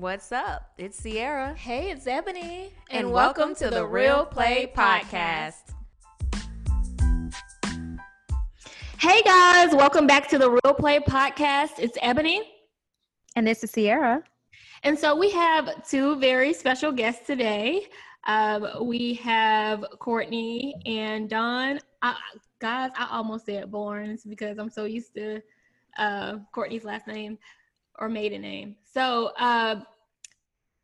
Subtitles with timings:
[0.00, 0.72] What's up?
[0.78, 1.52] It's Sierra.
[1.52, 2.72] Hey, it's Ebony.
[2.88, 5.74] And, welcome, to the Real Play Podcast.
[8.98, 11.72] Hey guys, welcome back to the Real Play Podcast.
[11.78, 12.50] It's Ebony.
[13.36, 14.22] And this is Sierra.
[14.84, 17.86] And so we have two very special guests today.
[18.26, 21.78] Um, we have Courteney and Don.
[22.00, 22.16] I,
[22.58, 25.42] guys, I almost said Barnes because I'm so used to
[25.98, 27.36] uh, Courteney's last name
[27.98, 28.76] or maiden name.
[28.92, 29.82] So uh,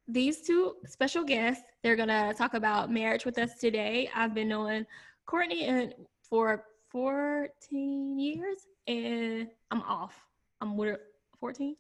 [0.08, 4.08] these two special guests, they're gonna talk about marriage with us today.
[4.14, 4.86] I've been knowing
[5.26, 5.94] Courteney and
[6.28, 10.14] for 14 years, and I'm off.
[10.60, 11.00] I'm what
[11.40, 11.76] 14,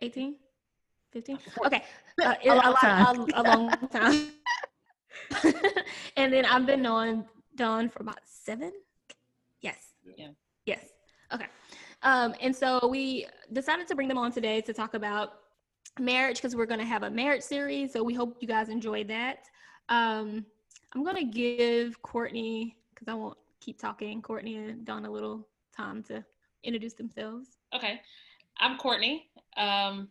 [0.00, 0.36] 18,
[1.12, 1.38] 15.
[1.66, 1.82] Okay,
[2.22, 3.26] uh, A long time.
[3.34, 4.30] A, a long time.
[6.16, 7.24] and then I've been knowing
[7.56, 8.72] Don for about seven.
[9.60, 9.92] Yes.
[10.16, 10.28] Yeah.
[10.64, 10.86] Yes.
[11.34, 11.46] Okay.
[12.02, 15.32] Um, and so we decided to bring them on today to talk about
[15.98, 17.92] marriage because we're going to have a marriage series.
[17.92, 19.44] So we hope you guys enjoyed that.
[19.88, 20.44] Um,
[20.94, 25.46] I'm going to give Courteney, because I won't keep talking, Courteney and Don a little
[25.76, 26.24] time to
[26.64, 27.48] introduce themselves.
[27.74, 28.00] Okay.
[28.58, 29.30] I'm Courteney.
[29.56, 30.08] Um,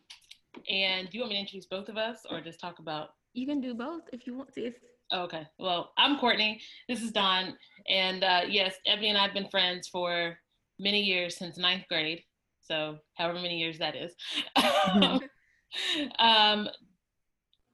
[0.69, 3.09] and do you want me to introduce both of us or just talk about?
[3.33, 4.67] You can do both if you want to.
[4.67, 4.75] If,
[5.11, 5.47] Oh, okay.
[5.57, 6.59] Well, I'm Courteney.
[6.89, 7.55] This is Don.
[7.87, 10.37] And uh, yes, Ebony and I have been friends for
[10.79, 12.23] many years since ninth grade.
[12.61, 14.13] So, however many years that is.
[16.19, 16.69] um,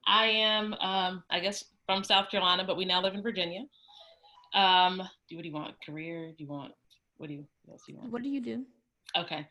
[0.06, 3.64] I am, um, I guess, from South Carolina, but we now live in Virginia.
[4.54, 5.74] Um, do what do you want?
[5.84, 6.28] Career?
[6.28, 6.72] Do you want?
[7.16, 7.46] What do you?
[7.64, 8.12] What else do you want?
[8.12, 8.64] what do you do?
[9.16, 9.46] Okay.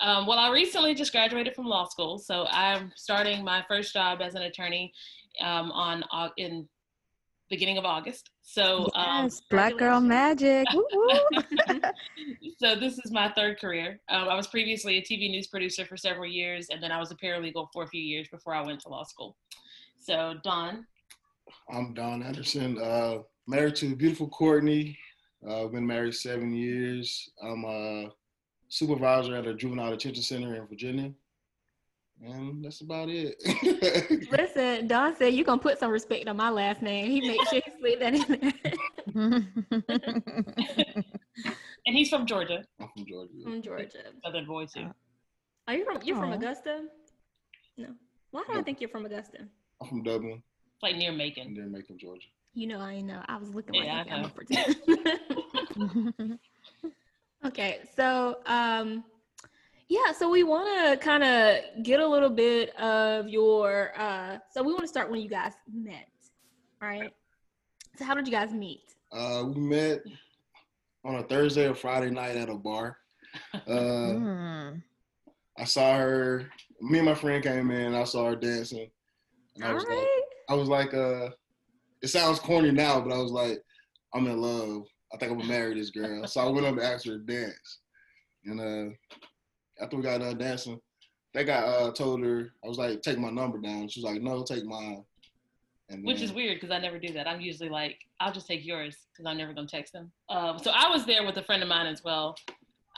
[0.00, 4.20] Um, well, I recently just graduated from law school, so I'm starting my first job
[4.20, 4.92] as an attorney
[5.40, 6.04] um, on
[6.36, 6.68] in
[7.52, 8.30] beginning of August.
[8.40, 10.66] So, um, Yes, Black Girl Magic.
[10.72, 11.80] Woo, woo.
[12.58, 14.00] so this is my third career.
[14.08, 17.10] Um, I was previously a TV news producer for several years, and then I was
[17.10, 19.36] a paralegal for a few years before I went to law school.
[20.00, 20.86] So, Don.
[21.68, 24.98] I'm Don Anderson, uh, married to beautiful Courteney.
[25.46, 27.30] Uh, I've been married seven years.
[27.42, 28.08] I'm a
[28.68, 31.12] supervisor at a juvenile detention center in Virginia.
[32.24, 33.34] And that's about it.
[34.30, 37.10] Listen, Don said you're going to put some respect on my last name.
[37.10, 38.22] He made sure he slid that in
[39.14, 39.14] there.
[41.86, 43.32] and he's from Georgia, I'm from Georgia.
[43.42, 43.98] from Georgia.
[44.24, 44.88] Southern boy too.
[45.66, 46.82] Are you from, you're from Augusta?
[47.76, 47.88] No.
[48.30, 49.38] Why do I think you're from Augusta?
[49.80, 50.42] I'm from Dublin,
[50.74, 51.54] It's like near Macon.
[51.54, 52.28] Near Macon, Georgia.
[52.54, 53.22] You know, I know.
[53.26, 54.28] I was looking Yeah, like I I'm know.
[54.28, 56.38] a pretend.
[57.46, 59.02] okay, so um,
[59.92, 63.92] yeah, so we want to kind of get a little bit of your.
[63.98, 66.08] Uh, so we want to start when you guys met,
[66.80, 67.12] right?
[67.98, 68.80] So how did you guys meet?
[69.12, 70.00] Uh, we met
[71.04, 72.96] on a Thursday or Friday night at a bar.
[73.54, 74.82] Uh, Mm.
[75.58, 76.50] I saw her.
[76.80, 77.94] Me and my friend came in.
[77.94, 78.90] I saw her dancing,
[79.56, 80.22] and I All was like, right.
[80.48, 81.28] I was like, uh,
[82.00, 83.60] it sounds corny now, but I was like,
[84.14, 84.86] I'm in love.
[85.12, 86.26] I think I'm gonna marry this girl.
[86.26, 87.80] So I went up and asked her to dance.
[88.46, 88.94] And uh,
[89.82, 90.80] after we got done dancing,
[91.34, 93.88] think I uh, told her, I was like, take my number down.
[93.88, 95.04] She was like, no, take mine.
[95.88, 97.26] And Which is weird because I never do that.
[97.26, 100.10] I'm usually like, I'll just take yours because I'm never gonna text them.
[100.28, 102.36] Um, so I was there with a friend of mine as well.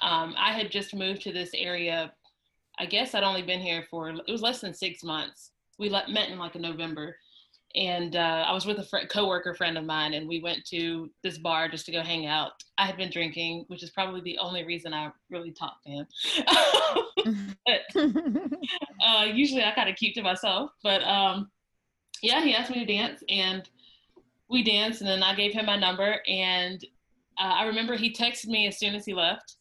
[0.03, 2.13] Um, I had just moved to this area.
[2.79, 5.53] I guess I'd only been here for it was less than six months.
[5.79, 7.17] We let, met in like a November,
[7.75, 11.11] and uh, I was with a fr- coworker friend of mine, and we went to
[11.23, 12.53] this bar just to go hang out.
[12.79, 16.07] I had been drinking, which is probably the only reason I really talked to him.
[17.67, 17.81] but
[19.05, 20.71] uh, usually I kind of keep to myself.
[20.85, 21.51] But um,
[22.23, 23.69] yeah, he asked me to dance, and
[24.49, 26.81] we danced, and then I gave him my number, and
[27.41, 29.57] uh, I remember he texted me as soon as he left,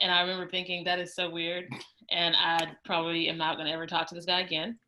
[0.00, 1.64] and I remember thinking that is so weird,
[2.12, 4.78] and I probably am not going to ever talk to this guy again.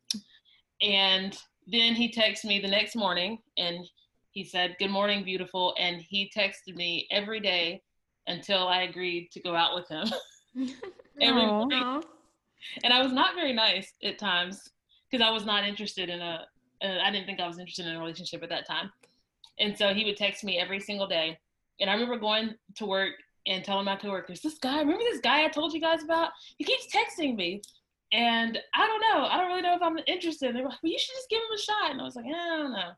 [0.81, 1.37] And
[1.67, 3.87] then he texted me the next morning, and
[4.31, 7.81] he said, "Good morning, beautiful," and he texted me every day
[8.27, 10.07] until I agreed to go out with him.
[11.21, 12.03] every morning
[12.83, 14.69] and I was not very nice at times
[15.09, 16.45] because I was not interested in a.
[16.83, 18.91] Uh, I didn't think I was interested in a relationship at that time,
[19.59, 21.37] and so he would text me every single day.
[21.79, 23.13] And I remember going to work
[23.47, 26.31] and telling my coworkers, "This guy, remember this guy I told you guys about?
[26.57, 27.61] He keeps texting me."
[28.11, 29.25] And I don't know.
[29.25, 30.49] I don't really know if I'm interested.
[30.49, 31.91] And they were like, well, you should just give him a shot.
[31.91, 32.91] And I was like, I don't know.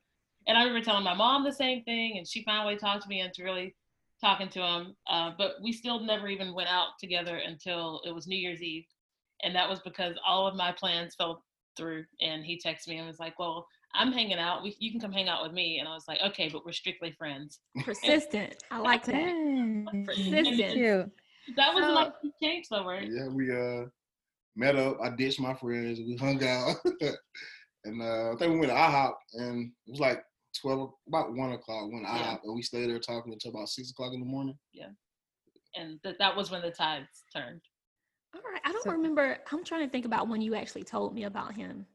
[0.47, 3.21] And I remember telling my mom the same thing, and she finally talked to me
[3.21, 3.75] into really
[4.19, 4.95] talking to him.
[5.09, 8.85] Uh, but we still never even went out together until it was New Year's Eve
[9.43, 11.43] and that was because all of my plans fell
[11.77, 12.05] through.
[12.21, 14.63] And he texted me and was like, "Well, I'm hanging out.
[14.63, 16.71] We, you can come hang out with me." And I was like, "Okay, but we're
[16.71, 18.63] strictly friends." Persistent.
[18.71, 20.03] I like that.
[20.05, 21.11] Persistent.
[21.57, 23.09] That was So- like he changed the word.
[23.11, 23.85] Yeah, we uh
[24.55, 24.97] met up.
[25.01, 25.99] I ditched my friends.
[25.99, 26.75] We hung out,
[27.85, 30.23] and uh, I think we went to IHOP, and it was like
[30.59, 31.91] twelve, about one o'clock.
[31.91, 32.23] Went to Yeah.
[32.35, 34.57] IHOP, and we stayed there talking until about six o'clock in the morning.
[34.73, 34.89] Yeah,
[35.75, 37.61] and that that was when the tides turned.
[38.35, 38.61] All right.
[38.65, 39.37] I don't So- remember.
[39.51, 41.85] I'm trying to think about when you actually told me about him.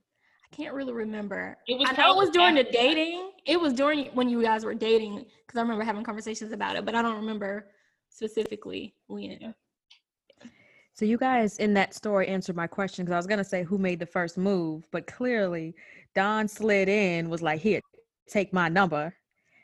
[0.51, 1.59] I can't really remember.
[1.67, 2.79] It was I know it was during the after that.
[2.81, 3.33] dating.
[3.45, 6.85] It was during when you guys were dating because I remember having conversations about it,
[6.87, 7.71] but I don't remember
[8.09, 9.55] specifically when.
[10.99, 13.79] So you guys in that story answered my question because I was gonna say who
[13.79, 15.77] made the first move, but clearly
[16.17, 17.81] Don slid in, was like, "Here,
[18.29, 19.15] take my number,"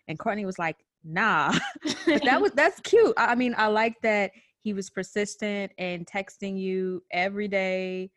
[0.06, 1.52] and Courteney was like, "Nah."
[2.06, 3.14] That was that's cute.
[3.16, 8.12] I mean, I like that he was persistent and texting you every day,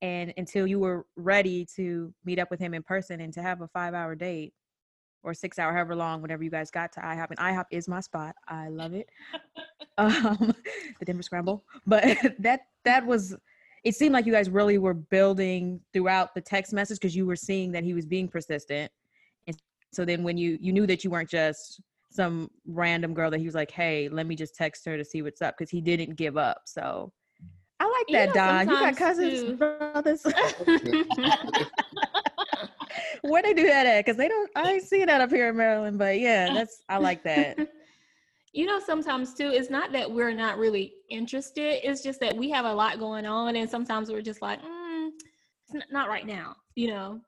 [0.00, 3.60] and until you were ready to meet up with him in person and to have
[3.60, 4.54] a five-hour date
[5.22, 7.30] or six-hour, however long, whenever you guys got to IHOP.
[7.30, 8.34] And IHOP is my spot.
[8.48, 9.08] I love it.
[9.98, 10.54] um,
[10.98, 11.64] the Denver Scramble.
[11.86, 13.36] But that that was.
[13.82, 17.36] It seemed like you guys really were building throughout the text message because you were
[17.36, 18.92] seeing that he was being persistent.
[19.46, 19.56] And
[19.92, 21.80] so then when you you knew that you weren't just
[22.10, 25.22] some random girl that he was like, "Hey, let me just text her to see
[25.22, 26.62] what's up," because he didn't give up.
[26.66, 27.12] So
[27.78, 28.68] I like You that, know, Don.
[28.68, 30.26] You got cousins, too- brothers.
[33.22, 34.04] Where they do that at?
[34.04, 34.50] Because they don't.
[34.56, 35.98] I ain't seeing that up here in Maryland.
[35.98, 37.58] But yeah, that's I like that.
[38.52, 41.86] you know, sometimes too, it's not that we're not really interested.
[41.88, 45.08] It's just that we have a lot going on, and sometimes we're just like, mm,
[45.66, 46.56] it's n- not right now.
[46.74, 47.20] You know.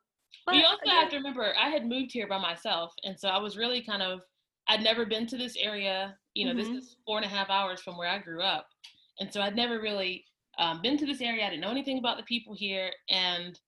[0.46, 3.28] But you also again- have to remember, I had moved here by myself, and so
[3.28, 4.20] I was really kind of.
[4.68, 6.16] I'd never been to this area.
[6.34, 6.56] You know, Mhm.
[6.56, 8.68] this is four and a half hours from where I grew up,
[9.20, 10.24] and so I'd never really
[10.58, 11.46] um, been to this area.
[11.46, 13.58] I didn't know anything about the people here, and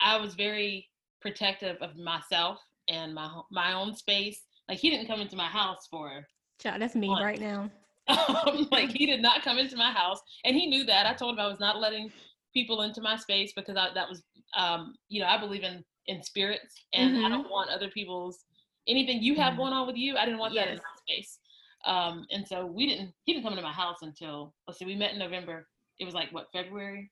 [0.00, 0.88] I was very
[1.20, 2.58] protective of myself
[2.88, 4.42] and my my own space.
[4.68, 6.26] Like he didn't come into my house for
[6.60, 7.22] Child, that's me Once.
[7.22, 7.70] right now.
[8.08, 11.06] um, like he did not come into my house, and he knew that.
[11.06, 12.10] I told him I was not letting
[12.52, 14.22] people into my space because I, that was,
[14.56, 18.44] um, you know, I believe in in spirits, and I don't want other people's
[18.88, 19.58] anything you have Mhm.
[19.58, 20.16] going on with you.
[20.16, 21.38] I didn't want that in my space.
[21.84, 23.14] Um, and so we didn't.
[23.24, 25.68] He didn't come into my house until let's see, we met in November.
[25.98, 27.10] It was like what February,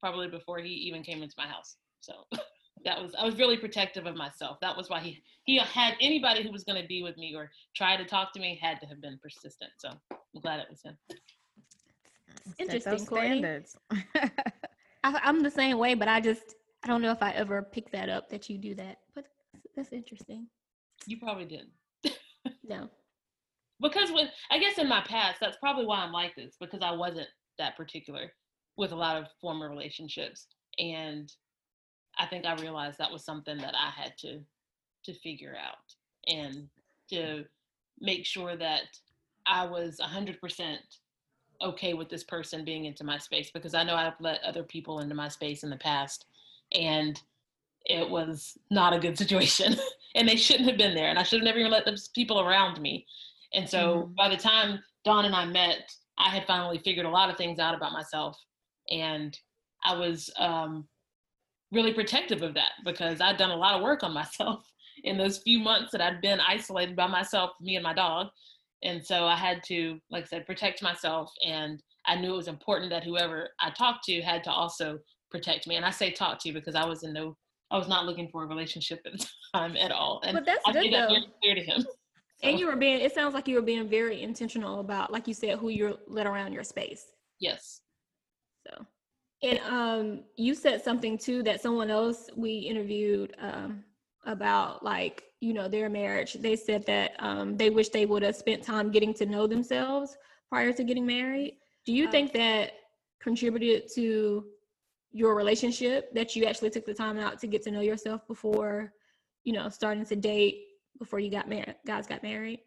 [0.00, 1.76] probably before he even came into my house.
[2.00, 2.12] So
[2.86, 4.58] that was I was really protective of myself.
[4.60, 7.50] That was why he he had anybody who was going to be with me or
[7.74, 9.72] try to talk to me had to have been persistent.
[9.76, 10.96] So I'm glad it was him.
[12.58, 13.76] Interesting, those standards.
[14.14, 16.54] I, I'm the same way, but I just
[16.84, 18.98] I don't know if I ever picked that up that you do that.
[19.14, 19.26] But
[19.74, 20.46] that's interesting.
[21.06, 21.66] You probably did.
[22.68, 22.88] No.
[23.80, 26.92] Because when I guess in my past, that's probably why I'm like this because I
[26.92, 27.26] wasn't
[27.58, 28.32] that particular
[28.76, 30.46] with a lot of former relationships,
[30.78, 31.32] and
[32.18, 34.40] I think I realized that was something that I had to
[35.04, 35.94] to figure out
[36.26, 36.68] and
[37.10, 37.44] to
[38.00, 38.82] make sure that
[39.46, 40.78] I was 100%
[41.62, 44.98] okay with this person being into my space because I know I've let other people
[45.00, 46.26] into my space in the past,
[46.72, 47.20] and
[47.84, 49.76] it was not a good situation,
[50.16, 52.40] and they shouldn't have been there, and I should have never even let those people
[52.40, 53.06] around me.
[53.54, 54.16] And so Mhm.
[54.16, 57.58] by the time Don and I met, I had finally figured a lot of things
[57.60, 58.36] out about myself.
[58.90, 59.38] And
[59.84, 60.88] I was um,
[61.72, 64.64] really protective of that because I'd done a lot of work on myself
[65.04, 68.28] in those few months that I'd been isolated by myself, me and my dog.
[68.82, 71.32] And so I had to, like I said, protect myself.
[71.44, 74.98] And I knew it was important that whoever I talked to had to also
[75.30, 75.76] protect me.
[75.76, 77.36] And I say talk to because I was in no,
[77.70, 80.20] I was not looking for a relationship at the time at all.
[80.24, 81.14] And But that's I good made that though.
[81.14, 81.86] very clear to him.
[82.42, 85.32] And you were being, it sounds like you were being very intentional about, like you
[85.32, 87.06] said, who you let around your space.
[87.40, 87.80] yes.
[88.66, 88.84] So,
[89.42, 93.84] and um, you said something too that someone else we interviewed um,
[94.24, 96.34] about, like, you know, their marriage.
[96.34, 100.16] They said that um, they wish they would have spent time getting to know themselves
[100.48, 101.58] prior to getting married.
[101.84, 102.72] Do you Uh, think that
[103.20, 104.46] contributed to
[105.12, 108.92] your relationship that you actually took the time out to get to know yourself before,
[109.44, 110.64] you know, starting to date
[110.98, 111.76] before you got married?
[111.86, 112.60] Guys got married.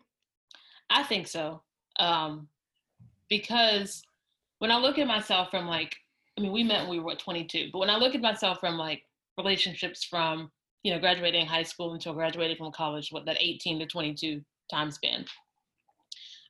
[0.89, 1.61] I think so.
[1.97, 2.47] Um,
[3.29, 4.01] because
[4.59, 5.95] when I look at myself from like,
[6.39, 8.59] I mean, we met when we were what, 22, but when I look at myself
[8.61, 9.03] from like
[9.37, 10.49] relationships from,
[10.83, 14.41] you know, graduating high school until graduating from college, what that 18 to 22
[14.71, 15.25] time span,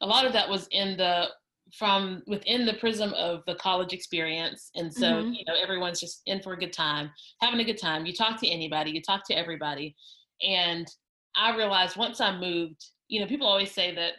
[0.02, 1.26] a lot of that was in the,
[1.74, 4.70] from within the prism of the college experience.
[4.76, 5.36] And so, Mhm.
[5.36, 8.06] you know, everyone's just in for a good time, having a good time.
[8.06, 9.96] You talk to anybody, you talk to everybody.
[10.44, 10.88] And
[11.36, 14.14] I realized once I moved, you know, people always say that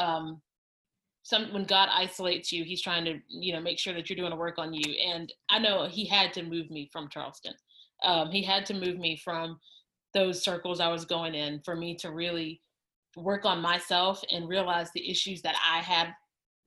[0.00, 0.40] um,
[1.26, 4.32] some when God isolates you, He's trying to, you know, make sure that you're doing
[4.32, 4.94] a work on you.
[5.04, 7.54] And I know He had to move me from Charleston.
[8.04, 9.58] Um, he had to move me from
[10.14, 12.60] those circles I was going in for me to really
[13.16, 16.14] work on myself and realize the issues that I had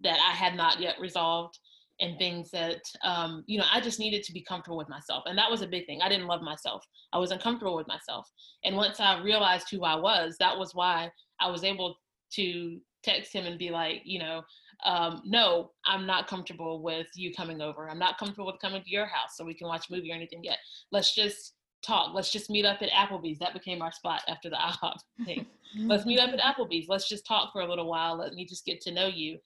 [0.02, 1.58] that I had not yet resolved
[2.02, 5.38] and things that um, you know i just needed to be comfortable with myself and
[5.38, 8.26] that was a big thing i didn't love myself i was uncomfortable with myself
[8.64, 11.12] and once i realized who i was that was why
[11.42, 11.98] i was able
[12.32, 14.42] to text him and be like you know
[14.86, 17.90] um, no i'm not comfortable with you coming over.
[17.90, 20.16] I'm not comfortable with coming to your house so we can watch a movie or
[20.16, 20.58] anything yet.
[20.92, 21.54] Let's just
[21.86, 22.14] talk.
[22.14, 23.40] Let's just meet up at applebee's.
[23.40, 25.46] That became our spot after the ihop thing.
[25.78, 26.88] Let's meet up at applebee's.
[26.88, 28.18] Let's just talk for a little while.
[28.18, 29.38] Let me just get to know you.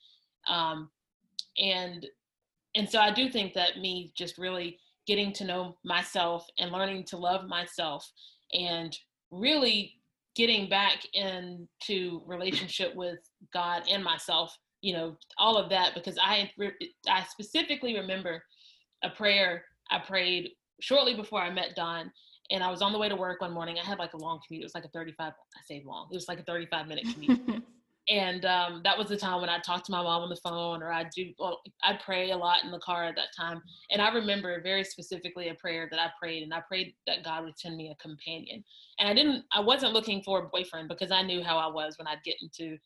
[0.47, 0.89] Um,
[1.57, 2.05] and
[2.75, 7.03] and so I do think that me just really getting to know myself and learning
[7.03, 8.09] to love myself
[8.53, 8.97] and
[9.29, 9.93] really
[10.35, 13.19] getting back into relationship with
[13.51, 16.51] God and myself, you know, all of that because I
[17.07, 18.43] I specifically remember
[19.03, 22.11] a prayer I prayed shortly before I met Don
[22.51, 23.77] and I was on the way to work one morning.
[23.81, 24.63] I had like a long commute.
[24.63, 26.07] It was like a 35 I say long.
[26.11, 27.39] It was like a 35 minute commute.
[28.09, 30.83] and um, that was the time when I talked to my mom on the phone,
[30.83, 31.31] or I do.
[31.39, 34.83] Well, I pray a lot in the car at that time, and I remember very
[34.83, 38.03] specifically a prayer that I prayed, and I prayed that God would send me a
[38.03, 38.63] companion.
[38.99, 39.45] And I didn't.
[39.53, 42.35] I wasn't looking for a boyfriend because I knew how I was when I'd get
[42.41, 42.77] into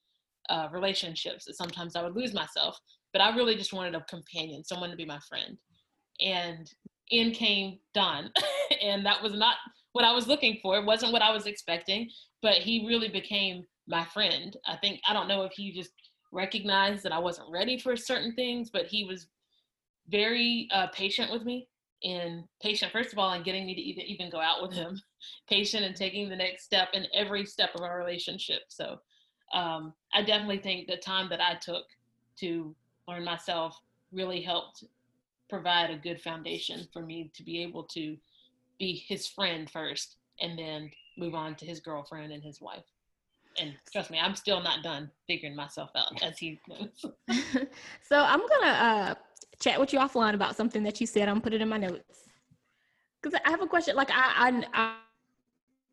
[0.49, 1.45] uh, relationships.
[1.45, 2.77] That sometimes I would lose myself,
[3.13, 5.57] but I really just wanted a companion, someone to be my friend.
[6.19, 6.69] And
[7.11, 8.31] in came Don,
[8.81, 9.55] and that was not
[9.93, 10.77] what I was looking for.
[10.77, 12.09] It wasn't what I was expecting,
[12.41, 14.55] but he really became my friend.
[14.65, 15.91] I think I don't know if he just
[16.31, 19.27] recognized that I wasn't ready for certain things, but he was
[20.09, 21.67] very uh, patient with me
[22.03, 24.99] and patient first of all in getting me to even even go out with him,
[25.49, 28.61] patient in taking the next step in every step of our relationship.
[28.69, 28.97] So
[29.53, 31.85] um, I definitely think the time that I took
[32.39, 32.75] to
[33.07, 33.79] learn myself
[34.11, 34.83] really helped
[35.49, 38.17] provide a good foundation for me to be able to
[38.79, 42.83] be his friend first and then move on to his girlfriend and his wife
[43.59, 47.05] and trust me, I'm still not done figuring myself out, as he knows.
[48.03, 49.15] so I'm gonna uh,
[49.59, 51.27] chat with you offline about something that you said.
[51.27, 52.25] I'm put it in my notes
[53.21, 53.95] because I have a question.
[53.95, 54.95] Like I, I,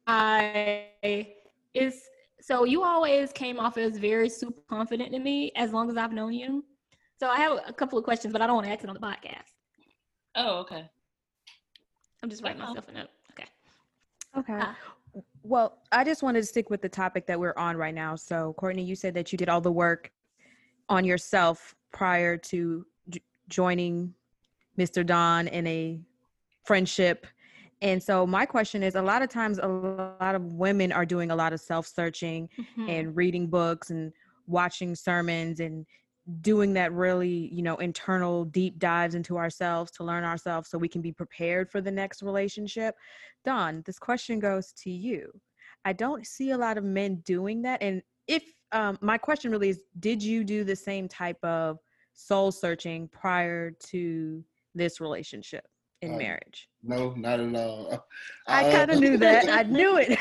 [0.07, 1.29] I
[1.73, 2.03] is
[2.47, 6.13] so you always came off as very super confident to me as long as I've
[6.13, 6.63] known you.
[7.19, 8.93] So I have a couple of questions, but I don't want to ask it on
[8.93, 9.55] the podcast.
[10.35, 10.87] Oh, okay.
[12.23, 13.09] I'm just writing myself a note.
[13.33, 13.49] Okay.
[14.37, 14.59] Okay.
[14.63, 14.75] Uh,
[15.43, 18.15] well, I just wanted to stick with the topic that we're on right now.
[18.15, 20.13] So, Courteney, you said that you did all the work
[20.91, 24.13] on yourself prior to j- joining
[24.79, 25.07] Mr.
[25.07, 25.99] Don in a
[26.65, 27.27] friendship.
[27.85, 31.31] And so, my question is a lot of times, a lot of women are doing
[31.31, 32.89] a lot of self searching mm-hmm.
[32.89, 34.11] and reading books and
[34.47, 35.85] watching sermons and
[36.41, 40.89] doing that really you know internal deep dives into ourselves to learn ourselves so we
[40.89, 42.95] can be prepared for the next relationship.
[43.45, 45.31] Don this question goes to you.
[45.85, 49.69] I don't see a lot of men doing that and if um, my question really
[49.69, 51.79] is did you do the same type of
[52.15, 54.43] soul searching prior to
[54.75, 55.67] this relationship
[56.01, 58.07] in uh, marriage no not at all
[58.47, 60.19] i kind of uh, knew that i knew it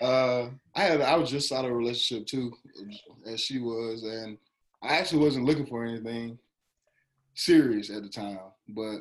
[0.00, 2.52] uh, i had i was just out of a relationship too
[3.26, 4.38] as she was and
[4.82, 6.38] I actually wasn't looking for anything
[7.34, 9.00] serious at the time, but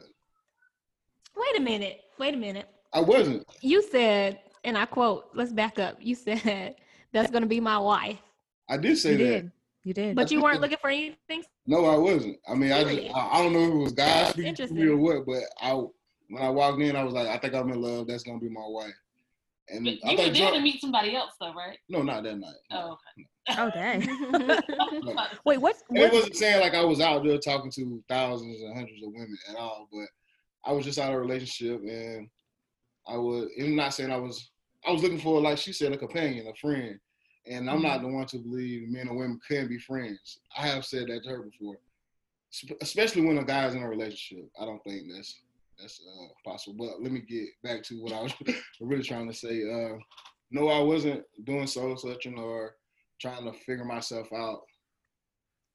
[1.35, 2.01] wait a minute.
[2.17, 2.67] Wait a minute.
[2.91, 3.45] I wasn't.
[3.61, 5.97] You said, and I quote, let's back up.
[5.99, 6.75] You said
[7.13, 8.19] that's gonna be my wife.
[8.67, 9.23] I did say you that.
[9.23, 9.51] Did.
[9.85, 10.15] You did.
[10.15, 11.43] But you weren't looking for anything?
[11.65, 12.37] No, I wasn't.
[12.47, 14.87] I mean, I just, I, I don't know if it was God speaking to me
[14.87, 15.81] or what, but I
[16.29, 18.07] when I walked in, I was like, I think I'm in love.
[18.07, 18.93] That's gonna be my wife.
[19.71, 21.77] And but you were there to meet somebody else, though, right?
[21.89, 22.55] No, not that night.
[22.71, 23.27] Oh, okay.
[23.57, 24.01] Oh dang!
[25.45, 28.75] Wait, what, what's it wasn't saying like I was out there talking to thousands and
[28.75, 30.07] hundreds of women at all, but
[30.65, 32.29] I was just out of a relationship, and
[33.07, 33.49] I was.
[33.59, 34.51] I'm not saying I was.
[34.87, 36.99] I was looking for, like she said, a companion, a friend,
[37.47, 37.87] and I'm mm-hmm.
[37.87, 40.39] not the one to believe men and women can be friends.
[40.57, 41.77] I have said that to her before,
[42.81, 44.49] especially when a guy's in a relationship.
[44.59, 45.41] I don't think that's
[45.79, 46.87] that's uh, possible.
[46.87, 48.33] But let me get back to what I was
[48.81, 49.61] really trying to say.
[49.63, 49.97] Uh,
[50.51, 52.75] no, I wasn't doing soul searching or
[53.21, 54.61] trying to figure myself out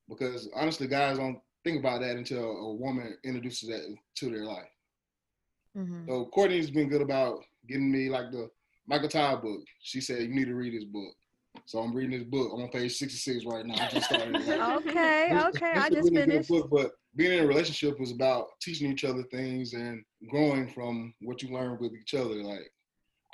[0.08, 4.68] because honestly, guys don't think about that until a woman introduces that to their life.
[5.76, 6.08] Mm-hmm.
[6.08, 8.48] So Courteney's been good about getting me like the
[8.86, 9.60] Michael Todd book.
[9.82, 11.14] She said you need to read this book.
[11.66, 12.50] So I'm reading this book.
[12.52, 13.74] I'm on page 66 right now.
[13.74, 14.32] I just started.
[14.32, 14.46] Like,
[14.86, 15.72] okay, okay.
[15.72, 16.48] I just really finished.
[16.48, 21.14] Book, but being in a relationship is about teaching each other things and growing from
[21.22, 22.42] what you learn with each other.
[22.42, 22.70] Like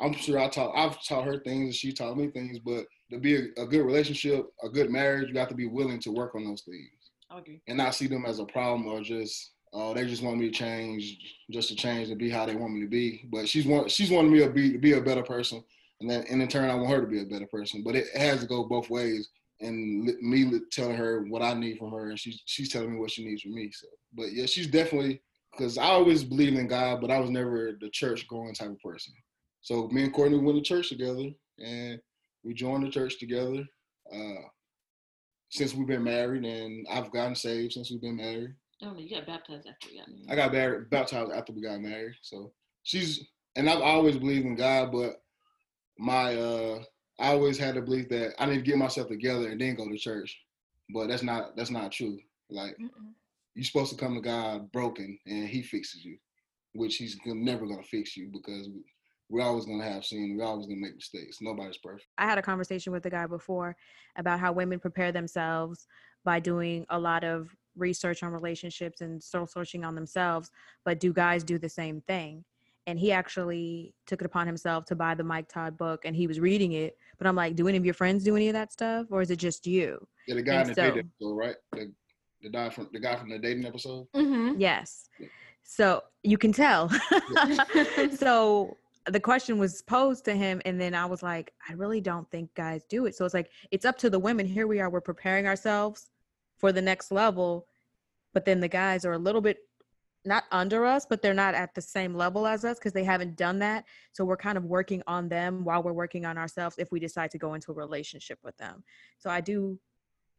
[0.00, 3.18] I'm sure I taught I've taught her things and she taught me things, but to
[3.18, 6.34] be a, a, good relationship, a good marriage, you have to be willing to work
[6.34, 6.88] on those things.
[7.36, 7.60] Okay.
[7.66, 10.56] And not see them as a problem or just uh, they just want me to
[10.56, 11.18] change
[11.50, 13.28] just to change to be how they want me to be.
[13.30, 15.62] But she's want she's wanting me to be to be a better person,
[16.00, 17.82] and then and in turn I want her to be a better person.
[17.84, 19.28] But it has to go both ways.
[19.60, 23.10] and me telling her what I need from her, and she's she's telling me what
[23.10, 23.70] she needs from me.
[23.72, 27.72] So, but yeah, she's definitely because I always believed in God, but I was never
[27.80, 29.12] the church going type of person.
[29.62, 31.28] So me and Courteney went to church together,
[31.58, 32.00] and
[32.42, 33.64] we joined the church together.
[34.12, 34.42] Uh,
[35.50, 38.54] since we've been married, and I've gotten saved since we've been married.
[38.82, 40.30] Oh, you got baptized after you got married.
[40.30, 42.14] I got baptized after we got married.
[42.22, 42.52] So
[42.84, 43.26] she's,
[43.56, 45.20] and I've always believed in God, but
[46.00, 46.82] my, uh,
[47.18, 49.88] I always had to belief that I need to get myself together and then go
[49.88, 50.36] to church.
[50.92, 52.18] But that's not, that's not true.
[52.50, 52.76] Like
[53.54, 56.16] you're supposed to come to God broken and He fixes you,
[56.74, 58.68] which He's never gonna fix you because
[59.28, 60.36] we're always gonna have sin.
[60.36, 61.38] We're always gonna make mistakes.
[61.40, 62.08] Nobody's perfect.
[62.18, 63.76] I had a conversation with a guy before
[64.16, 65.86] about how women prepare themselves
[66.24, 70.50] by doing a lot of research on relationships and soul searching on themselves,
[70.84, 72.44] but do guys do the same thing?
[72.90, 76.26] And he actually took it upon himself to buy the Mike Todd book and he
[76.26, 76.96] was reading it.
[77.18, 79.06] But I'm like, do any of your friends do any of that stuff?
[79.10, 80.04] Or is it just you?
[80.26, 81.56] Yeah, the guy And in the so- dating episode, right?
[81.72, 81.92] The,
[82.42, 84.08] the guy from the guy from the dating episode.
[84.12, 84.58] Mm-hmm.
[84.58, 85.08] Yes.
[85.62, 86.90] So you can tell.
[88.16, 92.28] so the question was posed to him, and then I was like, I really don't
[92.30, 93.14] think guys do it.
[93.14, 94.46] So it's like, it's up to the women.
[94.46, 96.10] Here we are, we're preparing ourselves
[96.58, 97.66] for the next level,
[98.34, 99.58] but then the guys are a little bit
[100.24, 103.36] not under us, but they're not at the same level as us because they haven't
[103.36, 103.84] done that.
[104.12, 107.30] So we're kind of working on them while we're working on ourselves if we decide
[107.30, 108.84] to go into a relationship with them.
[109.18, 109.78] So I do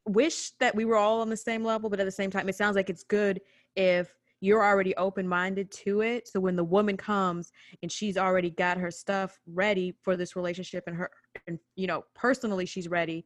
[0.06, 2.56] wish that we were all on the same level, but at the same time, it
[2.56, 3.42] sounds like it's good
[3.76, 6.28] if you're already open minded to it.
[6.28, 10.84] So when the woman comes and she's already got her stuff ready for this relationship
[10.88, 11.12] and her,
[11.48, 13.26] and you know, personally she's ready,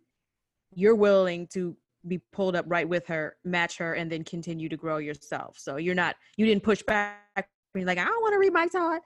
[0.74, 1.76] you're willing to
[2.08, 5.58] be pulled up right with her, match her, and then continue to grow yourself.
[5.58, 7.50] So you're not, you didn't push back.
[7.74, 9.02] You're like, I don't want to read Mike Todd.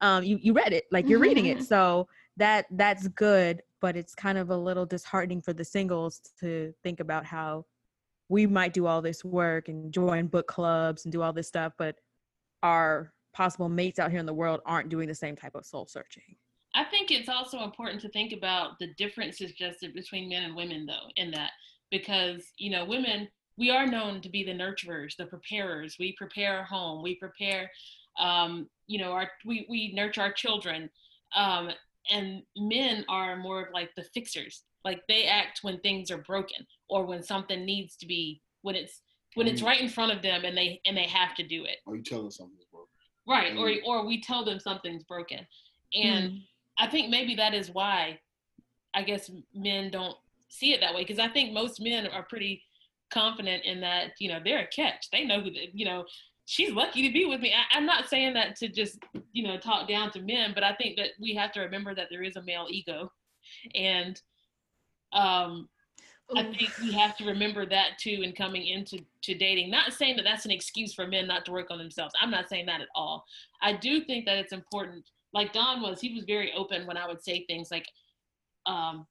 [0.00, 1.62] Um, you you read it, like you're reading it.
[1.64, 6.72] So that that's good, but it's kind of a little disheartening for the singles to
[6.82, 7.66] think about how
[8.28, 11.74] we might do all this work and join book clubs and do all this stuff,
[11.76, 11.96] but
[12.62, 15.86] our possible mates out here in the world aren't doing the same type of soul
[15.86, 16.36] searching.
[16.74, 20.86] I think it's also important to think about the differences just between men and women,
[20.86, 21.50] though, in that
[21.90, 25.96] because you know women we are known to be the nurturers, the preparers.
[25.98, 27.02] We prepare our home.
[27.02, 27.70] We prepare,
[28.18, 30.88] um, you know, our we we nurture our children,
[31.36, 31.70] um,
[32.10, 34.62] and men are more of like the fixers.
[34.84, 39.02] Like they act when things are broken or when something needs to be when it's
[39.34, 39.66] when it's Mm.
[39.66, 41.78] right in front of them and they and they have to do it.
[41.86, 42.88] Or you tell us something's broken.
[43.26, 43.52] Right.
[43.56, 43.82] Or Mm.
[43.84, 45.46] or we tell them something's broken,
[45.94, 46.40] and
[46.82, 48.18] I think maybe that is why
[48.92, 50.16] I guess men don't
[50.48, 52.60] see it that way because I think most men are pretty
[53.12, 55.08] confident in that you know they're a catch.
[55.12, 56.04] They know who the, you know
[56.46, 57.52] she's lucky to be with me.
[57.54, 58.98] I, I'm not saying that to just
[59.32, 62.08] you know talk down to men, but I think that we have to remember that
[62.10, 63.12] there is a male ego,
[63.76, 64.20] and
[65.12, 65.68] um,
[66.34, 69.70] I think we have to remember that too in coming into to dating.
[69.70, 72.12] Not saying that that's an excuse for men not to work on themselves.
[72.20, 73.24] I'm not saying that at all.
[73.60, 75.04] I do think that it's important.
[75.32, 77.86] Like Don was, he was very open when I would say things like,
[78.66, 79.06] um,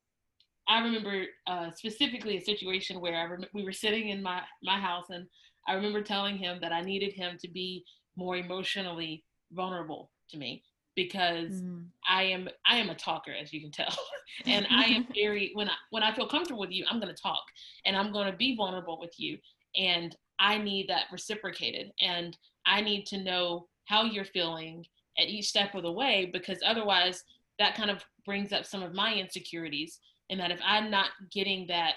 [0.67, 4.79] I remember uh, specifically a situation where I rem- we were sitting in my my
[4.79, 5.27] house, and
[5.67, 7.84] I remember telling him that I needed him to be
[8.15, 10.63] more emotionally vulnerable to me
[10.95, 11.88] because Mm.
[12.07, 13.95] I am I am a talker, as you can tell,
[14.45, 17.21] and I am very when I when I feel comfortable with you, I'm going to
[17.21, 17.43] talk
[17.86, 19.38] and I'm going to be vulnerable with you,
[19.75, 24.86] and I need that reciprocated, and I need to know how you're feeling
[25.21, 27.23] at each step of the way because otherwise
[27.60, 31.67] that kind of brings up some of my insecurities, and that if I'm not getting
[31.67, 31.95] that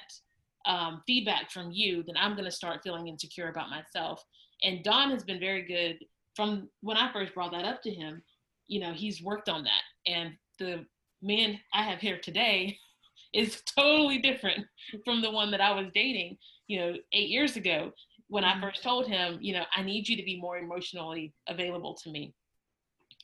[0.67, 4.23] um, feedback from you, then I'm going to start feeling insecure about myself.
[4.63, 5.99] And Don has been very good
[6.35, 8.23] from when I first brought that up to him
[8.67, 10.85] you know he's worked on that and the
[11.23, 12.77] man i have here today
[13.35, 14.65] is totally different
[15.05, 17.93] from the one that i was dating you know eight years ago
[18.29, 18.61] when i Mhm.
[18.63, 22.33] first told him you know i need you to be more emotionally available to me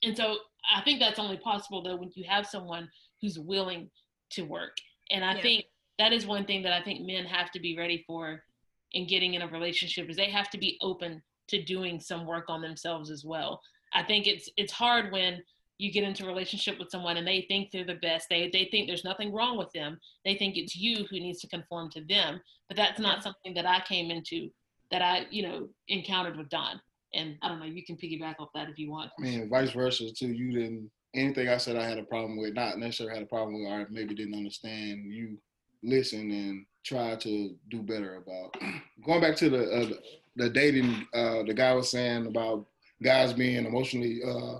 [0.02, 0.36] and so
[0.74, 2.88] i think that's only possible though when you have someone
[3.20, 3.90] who's willing
[4.30, 4.76] to work
[5.10, 5.42] and i Yeah.
[5.42, 5.64] think
[5.98, 8.42] that is one thing that i think men have to be ready for
[8.92, 12.46] in getting in a relationship is they have to be open to doing some work
[12.48, 13.60] on themselves as well
[13.92, 15.42] I think it's it's hard when
[15.78, 18.28] you get into a relationship with someone and they think they're the best.
[18.28, 19.98] They they think there's nothing wrong with them.
[20.24, 22.40] They think it's you who needs to conform to them.
[22.68, 24.50] But that's not something that I came into
[24.90, 26.80] that I, you know, encountered with Don.
[27.14, 29.10] And I don't know, you can piggyback off that if you want.
[29.18, 30.32] I mean, vice versa too.
[30.32, 33.62] You didn't anything I said I had a problem with, not necessarily had a problem
[33.62, 35.12] with, or maybe didn't understand.
[35.12, 35.38] You
[35.82, 38.56] listen and try to do better about.
[39.04, 39.90] Going back to the uh,
[40.36, 42.66] the dating, uh, the guy was saying about
[43.02, 44.58] guys being emotionally uh,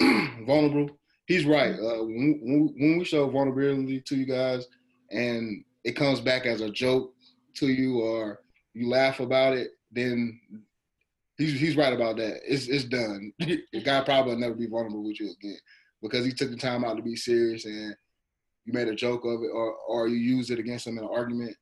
[0.46, 0.96] vulnerable.
[1.26, 1.74] He's right.
[1.74, 4.66] Uh, when, when when we show vulnerability to you guys,
[5.10, 7.14] and it comes back as a joke
[7.54, 8.40] to you or
[8.74, 10.40] you laugh about it, then
[11.38, 12.40] he's he's right about that.
[12.44, 13.32] It's it's done.
[13.84, 15.58] guy probably will never be vulnerable with you again
[16.02, 17.96] because he took the time out to be serious and
[18.64, 21.10] you made a joke of it or or you use it against him in an
[21.10, 21.56] argument.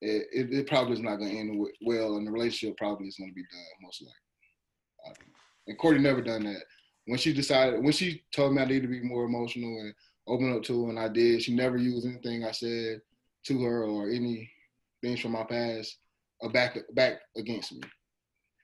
[0.00, 3.16] It, it, it probably is not going to end well, and the relationship probably is
[3.16, 5.32] going to be done most likely.
[5.66, 6.62] And Courteney never done that.
[7.06, 9.92] When she decided, when she told me I need to be more emotional and
[10.28, 13.00] open up to her, and I did, she never used anything I said
[13.46, 14.48] to her or any
[15.02, 15.98] things from my past
[16.44, 17.80] uh, back back against me.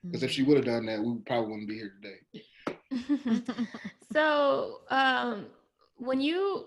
[0.05, 3.43] Because if she would have done that, we probably wouldn't be here today.
[4.13, 5.47] so, um,
[5.97, 6.65] when you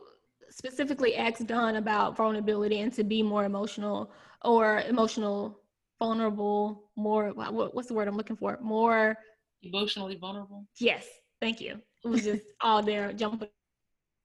[0.51, 4.11] specifically asked Don about vulnerability and to be more emotional
[4.43, 5.61] or emotional
[5.99, 8.59] vulnerable, more what, what's the word I'm looking for?
[8.63, 9.17] More
[9.63, 10.67] emotionally vulnerable.
[10.79, 11.07] Yes,
[11.41, 11.81] thank you.
[12.05, 13.49] It was just all there jumping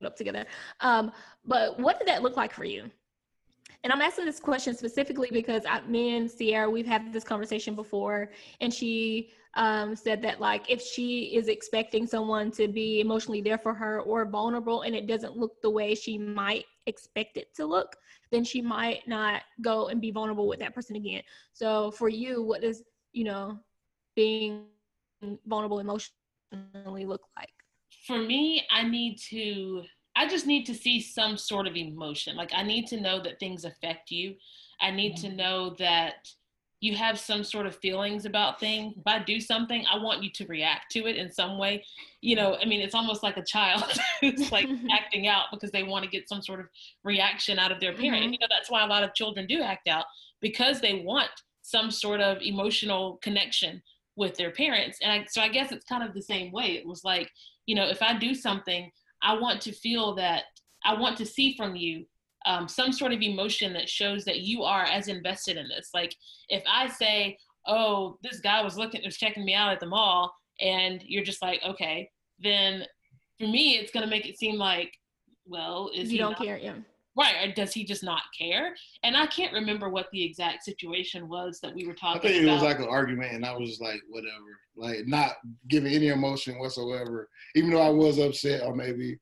[0.06, 0.46] up together.
[0.80, 1.12] Um,
[1.46, 2.90] but what did that look like for you?
[3.84, 7.76] And I'm asking this question specifically because I, me and Sierra, we've had this conversation
[7.76, 8.30] before,
[8.62, 13.58] and she um, said that like if she is expecting someone to be emotionally there
[13.58, 17.66] for her or vulnerable, and it doesn't look the way she might expect it to
[17.66, 17.98] look,
[18.32, 21.22] then she might not go and be vulnerable with that person again.
[21.52, 23.60] So for you, what does you know
[24.16, 24.64] being
[25.46, 27.50] vulnerable emotionally look like?
[28.08, 29.84] For me, I need to
[30.16, 32.36] I just need to see some sort of emotion.
[32.36, 34.36] Like I need to know that things affect you.
[34.80, 35.30] I need mm-hmm.
[35.30, 36.28] to know that
[36.84, 38.94] you have some sort of feelings about things.
[38.98, 41.86] If I do something, I want you to react to it in some way.
[42.20, 43.86] You know, I mean, it's almost like a child
[44.22, 46.66] who's like acting out because they want to get some sort of
[47.06, 48.16] reaction out of their parent.
[48.16, 48.24] Mm-hmm.
[48.24, 50.04] And, you know, that's why a lot of children do act out
[50.42, 51.30] because they want
[51.62, 53.82] some sort of emotional connection
[54.18, 55.00] with their parents.
[55.02, 56.74] And I, so I guess it's kind of the same way.
[56.74, 57.32] It was like,
[57.66, 58.92] you know, if I do something,
[59.24, 60.44] I want to feel that
[60.86, 62.06] I want to see from you
[62.46, 65.90] um, some sort of emotion that shows that you are as invested in this.
[65.94, 66.14] Like
[66.50, 70.34] if I say, "Oh, this guy was looking, was checking me out at the mall,"
[70.60, 72.10] and you're just like, "Okay,"
[72.40, 72.86] then
[73.40, 74.92] for me, it's gonna make it seem like,
[75.46, 76.76] well, is you don't not- care, yeah.
[77.16, 78.76] Right, or does he just not care?
[79.04, 82.44] And I can't remember what the exact situation was that we were talking I think
[82.44, 82.52] about.
[82.52, 85.34] it was like an argument, and I was like, whatever, like not
[85.68, 87.30] giving any emotion whatsoever.
[87.56, 89.20] Even though I was upset or maybe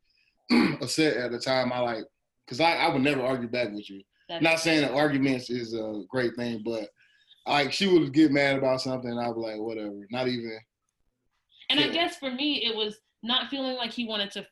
[0.82, 2.04] upset at the time, I like,
[2.46, 4.02] because I, I would never argue back with you.
[4.30, 6.88] That's not saying that arguments is a great thing, but
[7.46, 10.58] like she would get mad about something, and I'd be like, whatever, not even.
[11.70, 14.46] And I guess for me, it was not feeling like he wanted to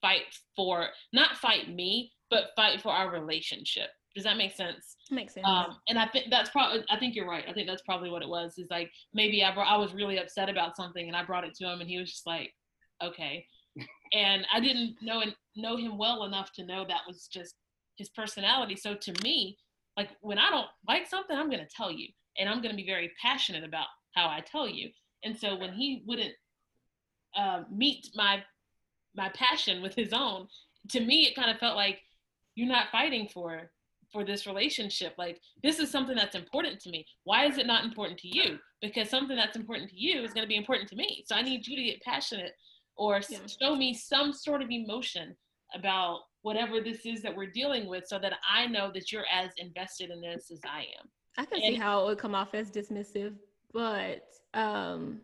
[0.00, 0.22] fight
[0.54, 3.88] for, not fight me, but fight for our relationship.
[4.14, 4.96] Does that make sense?
[5.10, 5.46] Makes sense.
[5.46, 7.44] Um, and I think that's probably, I think you're right.
[7.46, 8.56] I think that's probably what it was.
[8.56, 11.54] Is like maybe I brought, I was really upset about something, and I brought it
[11.56, 12.52] to him, and he was just like,
[13.04, 13.46] okay.
[14.14, 17.54] and I didn't know and know him well enough to know that was just
[17.96, 18.74] his personality.
[18.74, 19.58] So to me,
[19.98, 22.08] like when I don't like something, I'm gonna tell you,
[22.38, 24.90] and I'm gonna be very passionate about how I tell you.
[25.24, 26.34] And so when he wouldn't
[27.36, 28.42] uh, meet my
[29.14, 30.48] my passion with his own,
[30.90, 32.00] to me it kind of felt like
[32.56, 33.70] you're not fighting for
[34.12, 35.14] for this relationship.
[35.18, 37.04] Like this is something that's important to me.
[37.24, 38.58] Why is it not important to you?
[38.80, 41.22] Because something that's important to you is going to be important to me.
[41.26, 42.52] So I need you to get passionate
[42.96, 43.38] or Yeah.
[43.60, 45.36] show me some sort of emotion
[45.74, 49.50] about whatever this is that we're dealing with so that I know that you're as
[49.58, 51.10] invested in this as I am.
[51.36, 53.34] I can see how it would come off as dismissive,
[53.72, 55.20] but um,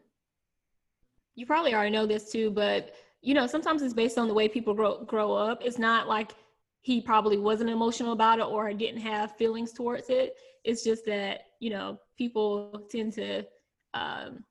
[1.34, 2.50] you probably already know this too.
[2.50, 5.62] But you know, sometimes it's based on the way people grow grow up.
[5.64, 6.32] It's not like
[6.82, 10.34] he probably wasn't emotional about it or didn't have feelings towards it.
[10.64, 13.44] It's just that you know people tend to
[13.94, 14.44] um,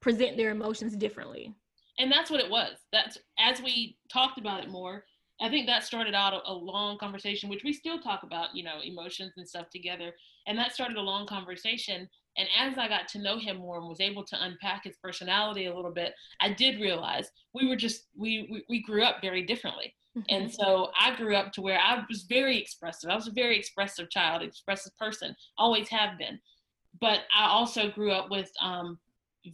[0.00, 1.54] present their emotions differently.
[1.98, 5.04] and that's what it was that's as we talked about it more
[5.40, 8.62] i think that started out a, a long conversation which we still talk about you
[8.62, 10.12] know emotions and stuff together
[10.46, 12.08] and that started a long conversation
[12.38, 15.66] and as i got to know him more and was able to unpack his personality
[15.66, 19.42] a little bit i did realize we were just we we, we grew up very
[19.44, 19.94] differently
[20.28, 23.10] and so I grew up to where I was very expressive.
[23.10, 26.40] I was a very expressive child, expressive person, always have been.
[27.00, 28.98] But I also grew up with um,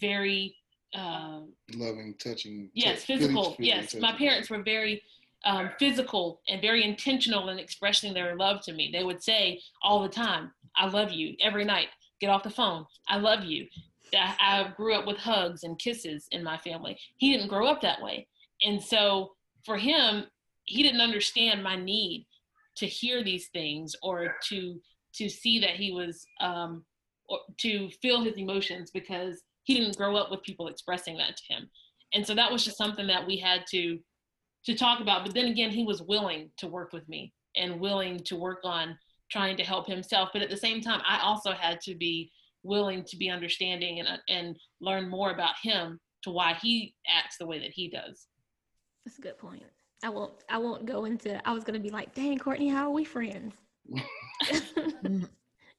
[0.00, 0.56] very,
[0.94, 1.40] uh,
[1.74, 2.70] loving, touching.
[2.74, 3.42] yes, touch- physical.
[3.54, 4.00] feelings, Yes, touching.
[4.00, 5.02] my parents were very
[5.44, 8.90] um, physical and very intentional in expressing their love to me.
[8.92, 11.88] They would say all the time, I love you every night.
[12.20, 12.86] Get off the phone.
[13.08, 13.66] I love you.
[14.14, 16.98] I, I grew up with hugs and kisses in my family.
[17.18, 18.26] He didn't grow up that way.
[18.62, 19.32] And so
[19.64, 20.24] for him,
[20.66, 22.26] he didn't understand my need
[22.76, 24.80] to hear these things or to
[25.14, 26.84] to see that he was um,
[27.28, 31.54] or to feel his emotions because he didn't grow up with people expressing that to
[31.54, 31.70] him
[32.14, 33.98] and so that was just something that we had to
[34.64, 38.18] to talk about but then again he was willing to work with me and willing
[38.18, 38.96] to work on
[39.30, 40.30] trying to help himself.
[40.32, 42.30] But at the same time, I also had to be
[42.62, 47.36] willing to be understanding and, uh, and learn more about him to why he acts
[47.38, 48.26] the way that he does.
[49.04, 49.62] That's a good point.
[50.04, 50.32] I won't.
[50.48, 51.46] I won't go into.
[51.48, 53.54] I was gonna be like, "Dang, Courteney, how are we friends?"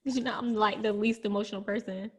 [0.04, 2.12] you know, I'm like the least emotional person.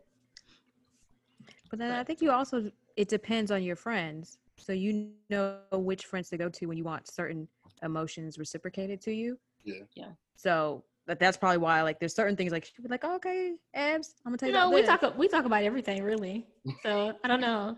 [1.70, 4.38] But then I think you also it depends on your friends.
[4.58, 7.48] So you know which friends to go to when you want certain
[7.82, 9.38] emotions reciprocated to you.
[9.64, 9.82] Yeah.
[9.94, 10.10] Yeah.
[10.36, 13.54] So but that's probably why like there's certain things like she'd be like, oh, okay,
[13.74, 14.60] abs, I'm gonna tell You you.
[14.60, 15.18] know, we this." talk.
[15.18, 16.46] We talk about everything, really.
[16.82, 17.76] So I don't know.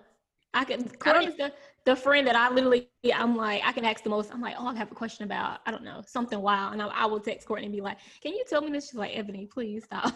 [0.55, 0.89] I can.
[0.89, 1.53] Courteney's the
[1.85, 2.89] the friend that I literally.
[3.15, 4.33] I'm like, I can ask the most.
[4.33, 5.61] I'm like, oh, I have a question about.
[5.67, 8.33] I don't know something wild, and I, I will text Courteney and be like, can
[8.33, 8.91] you tell me this?
[8.91, 10.15] She's like, Ebony, please stop.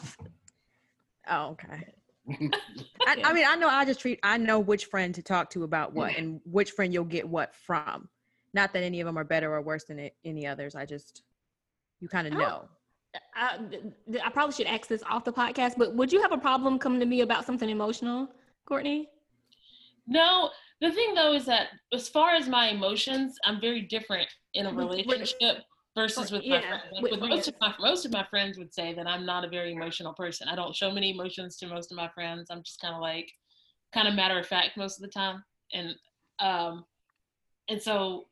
[1.28, 1.94] Oh, okay.
[3.06, 5.62] I, I mean, I know I just treat I know which friend to talk to
[5.62, 8.08] about what and which friend you'll get what from.
[8.52, 10.74] Not that any of them are better or worse than any others.
[10.74, 11.22] I just
[12.00, 12.68] you kind of know.
[13.34, 13.58] I,
[14.24, 17.00] I probably should ask this off the podcast, but would you have a problem coming
[17.00, 18.28] to me about something emotional,
[18.66, 19.08] Courteney?
[20.06, 24.66] No, the thing though is that as far as my emotions, I'm very different in
[24.66, 25.64] a relationship
[25.94, 26.82] versus with my yeah, friends.
[26.92, 29.44] Like, with with most of my most of my friends would say that I'm not
[29.44, 30.48] a very emotional person.
[30.48, 32.48] I don't show many emotions to most of my friends.
[32.50, 33.30] I'm just kind of like
[33.92, 35.42] kind of matter of fact most of the time.
[35.72, 35.94] And
[36.40, 36.84] um
[37.68, 38.26] and so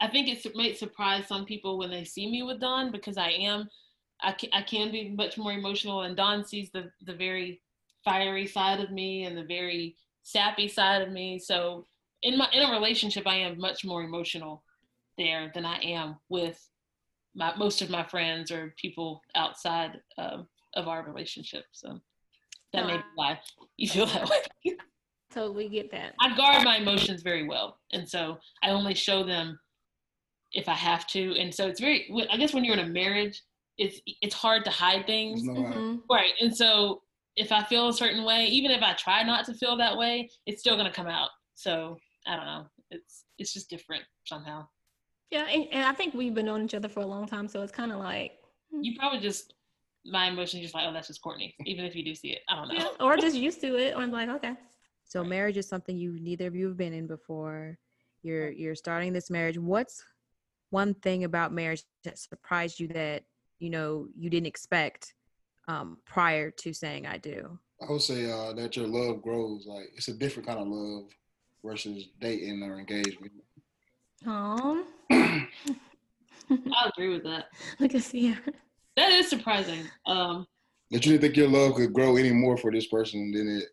[0.00, 3.16] I think it's, it might surprise some people when they see me with Don because
[3.16, 3.68] I am
[4.22, 7.60] I can, I can be much more emotional and Don sees the the very
[8.04, 11.38] fiery side of me and the very sappy side of me.
[11.38, 11.86] So
[12.22, 14.62] in my in a relationship, I am much more emotional
[15.18, 16.58] there than I am with
[17.34, 21.64] my most of my friends or people outside um, of our relationship.
[21.72, 22.00] So
[22.72, 23.40] that No, may be why
[23.76, 24.76] you feel that way.
[25.32, 26.14] Totally get that.
[26.20, 29.58] I guard my emotions very well, and so I only show them
[30.52, 31.34] if I have to.
[31.38, 32.10] And so it's very.
[32.30, 33.40] I guess when you're in a marriage,
[33.78, 35.44] it's it's hard to hide things.
[35.44, 35.72] No lie.
[35.72, 36.00] Mhm.
[36.10, 36.32] Right.
[36.40, 37.02] And so
[37.36, 40.30] if I feel a certain way, even if I try not to feel that way,
[40.46, 41.30] it's still gonna come out.
[41.54, 42.66] So I don't know.
[42.90, 44.66] It's it's just different somehow.
[45.30, 47.62] Yeah, and, and I think we've been knowing each other for a long time, so
[47.62, 48.32] it's kind of like,
[48.70, 48.82] hmm.
[48.82, 49.54] You probably just
[50.04, 51.54] my emotions just like, oh that's just Courteney.
[51.64, 52.40] Even if you do see it.
[52.48, 52.74] I don't know.
[52.74, 54.54] yeah, or just used to it, or I'm like, okay.
[55.04, 57.78] So marriage is something you neither of you have been in before.
[58.22, 59.58] You're you're starting this marriage.
[59.58, 60.02] What's
[60.70, 63.24] one thing about marriage that surprised you that
[63.58, 65.14] you know you didn't expect
[65.68, 67.58] um, prior to saying I do?
[67.86, 69.66] I would say uh, that your love grows.
[69.66, 71.04] Like it's a different kind of love
[71.64, 73.32] versus dating or engagement.
[74.26, 75.48] Um, I
[76.86, 77.46] agree with that.
[77.80, 78.38] look at Sierra.
[78.96, 79.84] That is surprising.
[80.06, 80.46] Um
[80.90, 83.64] That you didn't think your love could grow any more for this person than it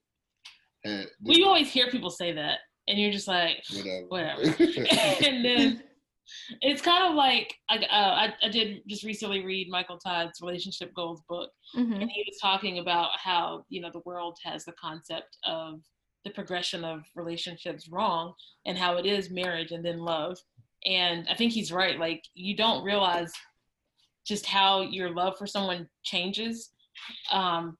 [0.85, 1.07] had.
[1.21, 3.57] well you always hear people say that and you're just like
[4.07, 4.37] whatever.
[4.37, 4.41] whatever.
[5.27, 5.83] and then
[6.61, 10.93] it's kind of like I, uh, I I did just recently read Michael Todd's relationship
[10.93, 14.73] goals book, hmm and he was talking about how you know the world has the
[14.73, 15.81] concept of
[16.25, 18.33] the progression of relationships wrong,
[18.65, 20.37] and how it is marriage and then love.
[20.85, 21.99] And I think he's right.
[21.99, 23.31] Like you don't realize
[24.25, 26.71] just how your love for someone changes.
[27.31, 27.77] Um,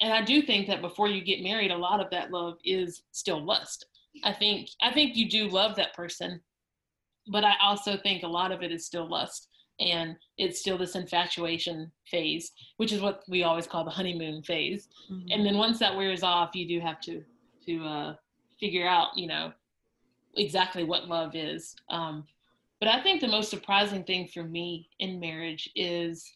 [0.00, 3.02] and I do think that before you get married, a lot of that love is
[3.12, 3.86] still lust.
[4.22, 6.40] I think I think you do love that person,
[7.28, 9.48] but I also think a lot of it is still lust
[9.80, 14.88] and it's still this infatuation phase, which is what we always call the honeymoon phase.
[15.30, 17.22] And then once that wears off, you do have to
[17.66, 18.14] to uh,
[18.60, 19.52] figure out, you know,
[20.36, 21.74] exactly what love is.
[21.88, 22.24] Um,
[22.78, 26.30] but I think the most surprising thing for me in marriage is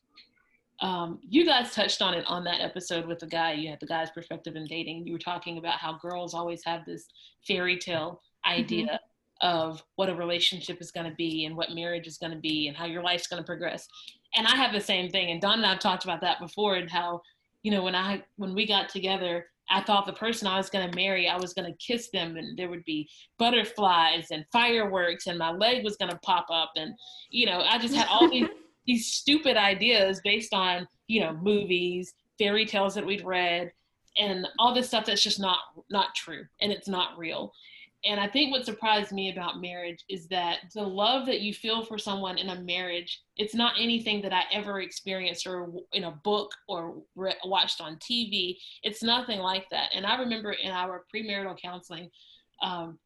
[0.80, 3.52] um, you guys touched on it on that episode with the guy.
[3.52, 5.06] You had the guy's perspective in dating.
[5.06, 7.06] You were talking about how girls always have this
[7.46, 8.98] fairy tale idea
[9.40, 12.68] of what a relationship is going to be and what marriage is going to be
[12.68, 13.86] and how your life's going to progress.
[14.34, 15.30] And I have the same thing.
[15.30, 17.22] And Don and I've talked about that before and how,
[17.62, 20.88] you know, when I when we got together, I thought the person I was going
[20.88, 25.26] to marry, I was going to kiss them and there would be butterflies and fireworks
[25.26, 26.94] and my leg was going to pop up and
[27.30, 28.48] you know, I just had all these
[28.86, 33.70] these stupid ideas based on you know movies fairy tales that we'd read
[34.16, 35.58] and all this stuff that's just not
[35.90, 37.52] not true and it's not real
[38.04, 41.84] and i think what surprised me about marriage is that the love that you feel
[41.84, 46.20] for someone in a marriage it's not anything that i ever experienced or in a
[46.24, 49.90] book or re- watched on tv it's nothing like that.
[49.94, 52.10] And i remember in our premarital counseling
[52.62, 52.98] um,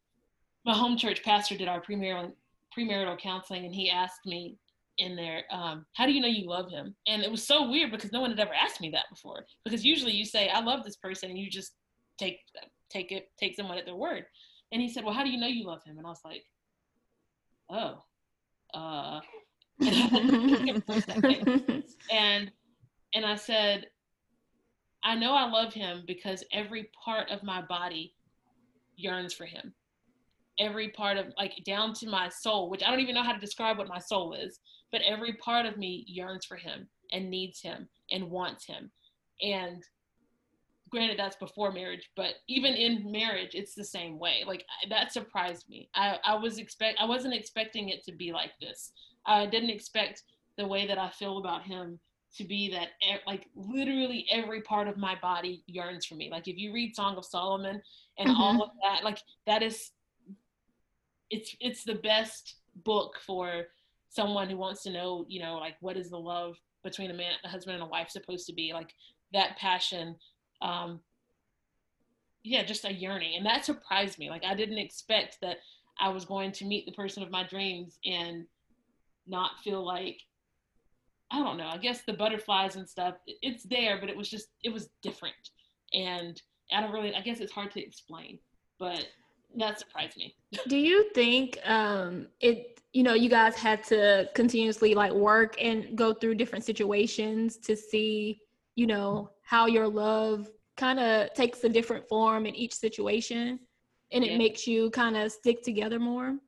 [0.65, 2.33] my home church pastor did our premarital
[2.77, 4.57] premarital counseling and he asked me
[4.99, 6.95] in there um, how do you know you love him?
[7.07, 9.47] And it was so weird because no one had ever asked me that before.
[9.65, 11.73] Because usually you say i love this person and you just
[12.19, 12.39] take
[12.91, 14.25] take it take someone at their word
[14.73, 16.45] and he said well how do you know you love him and i was like
[17.71, 18.03] oh
[18.75, 19.21] uh
[22.11, 22.51] and
[23.15, 23.87] and I said,
[25.05, 28.15] I know I love him because every part of my body
[28.97, 29.75] yearns for him.
[30.59, 33.41] Every part of like down to my soul, which I don't even know how to
[33.41, 34.61] describe what my soul is,
[34.93, 38.91] but every part of me yearns for him and needs him and wants him.
[39.41, 39.83] And
[40.93, 44.45] granted that's before marriage but even in marriage it's the same way.
[44.47, 45.89] Like that surprised me.
[45.95, 48.93] I, I was expect i wasn't expecting it to be like this.
[49.27, 50.23] I didn't expect
[50.59, 51.99] the way that i feel about him
[52.37, 52.89] to be that
[53.27, 56.31] like literally every part of my body yearns for me.
[56.31, 57.83] Like if you read song of solomon
[58.19, 58.41] and mm-hmm.
[58.41, 59.91] all of that like that is
[61.31, 63.65] it's it's the best book for
[64.11, 67.33] someone who wants to know you know like what is the love between a man
[67.45, 68.73] a husband and a wife supposed to be?
[68.73, 68.95] Like
[69.33, 70.17] that passion
[70.63, 71.01] um,
[72.45, 73.37] yeah, just a yearning.
[73.37, 74.31] And that surprised me.
[74.31, 75.59] Like I didn't expect that
[76.01, 78.47] I was going to meet the person of my dreams and
[79.27, 80.19] not feel like
[81.31, 81.69] I don't know.
[81.69, 85.35] I guess the butterflies and stuff, it's there, but it was just it was different.
[85.95, 86.41] And
[86.73, 88.39] I don't really I guess it's hard to explain,
[88.79, 89.07] but
[89.57, 90.35] that surprised me.
[90.69, 95.97] Do you think um it you know, you guys had to continuously like work and
[95.97, 98.41] go through different situations to see,
[98.75, 103.61] you know, how your love kind of takes a different form in each situation
[104.11, 106.39] and it makes you kind of stick together more?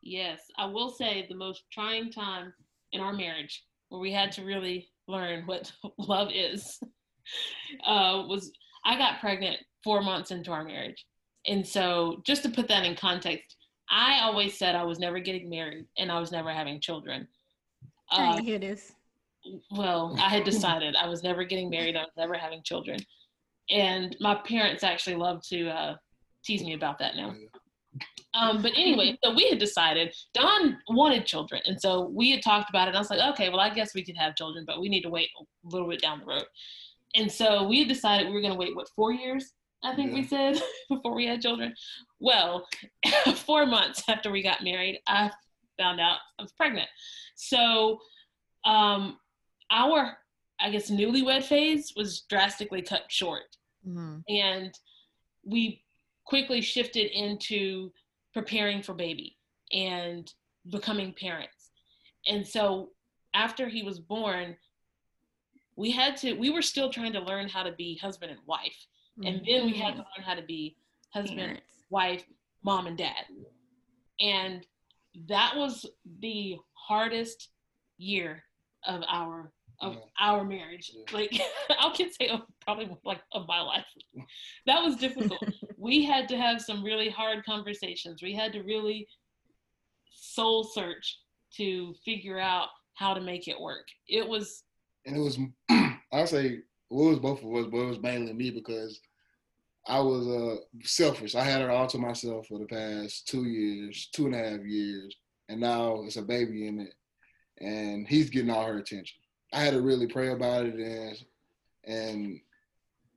[0.00, 2.54] Yes, I will say the most trying time
[2.92, 6.80] in our marriage where we had to really learn what love is
[7.86, 8.50] uh, was
[8.82, 11.04] I got pregnant four months into our marriage.
[11.46, 13.56] And so, just to put that in context,
[13.90, 17.28] I always said I was never getting married and I was never having children.
[18.10, 18.92] Uh, I hear this
[19.70, 21.96] well, I had decided I was never getting married.
[21.96, 22.98] I was never having children.
[23.70, 25.96] And my parents actually love to uh,
[26.44, 27.34] tease me about that now.
[28.34, 31.60] Um, but anyway, so we had decided Don wanted children.
[31.66, 32.88] And so we had talked about it.
[32.88, 35.02] And I was like, okay, well, I guess we could have children, but we need
[35.02, 36.44] to wait a little bit down the road.
[37.14, 39.52] And so we had decided we were going to wait, what, four years?
[39.82, 40.18] I think yeah.
[40.18, 41.74] we said before we had children.
[42.20, 42.66] Well,
[43.34, 45.30] four months after we got married, I
[45.78, 46.88] found out I was pregnant.
[47.36, 47.98] So
[48.64, 49.18] um,
[49.70, 50.16] our
[50.60, 53.56] I guess newlywed phase was drastically cut short.
[53.86, 54.18] Mm-hmm.
[54.28, 54.74] And
[55.44, 55.84] we
[56.24, 57.92] quickly shifted into
[58.34, 59.36] preparing for baby
[59.72, 60.30] and
[60.70, 61.70] becoming parents.
[62.26, 62.90] And so
[63.34, 64.56] after he was born,
[65.76, 68.86] we had to we were still trying to learn how to be husband and wife.
[69.18, 69.26] Mm-hmm.
[69.26, 70.76] And then we had to learn how to be
[71.14, 71.84] husband, Parents.
[71.88, 72.24] wife,
[72.64, 73.24] mom and dad.
[74.20, 74.66] And
[75.28, 75.86] that was
[76.20, 77.50] the hardest
[77.96, 78.42] year
[78.86, 80.00] of our of yeah.
[80.20, 80.92] our marriage.
[80.94, 81.18] Yeah.
[81.18, 83.86] Like I can say of probably like of my life.
[84.66, 85.42] That was difficult.
[85.76, 88.22] we had to have some really hard conversations.
[88.22, 89.06] We had to really
[90.12, 91.18] soul search
[91.56, 93.86] to figure out how to make it work.
[94.08, 94.64] It was
[95.06, 95.38] and it was
[96.12, 96.60] I'll say
[96.90, 99.00] well, it was both of us, but it was mainly me because
[99.86, 101.34] I was uh, selfish.
[101.34, 104.60] I had her all to myself for the past two years, two and a half
[104.60, 105.16] years,
[105.48, 106.94] and now it's a baby in it,
[107.60, 109.20] and he's getting all her attention.
[109.52, 111.16] I had to really pray about it and
[111.84, 112.40] and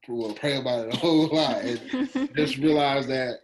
[0.07, 3.39] well, pray about it a whole lot and just realize that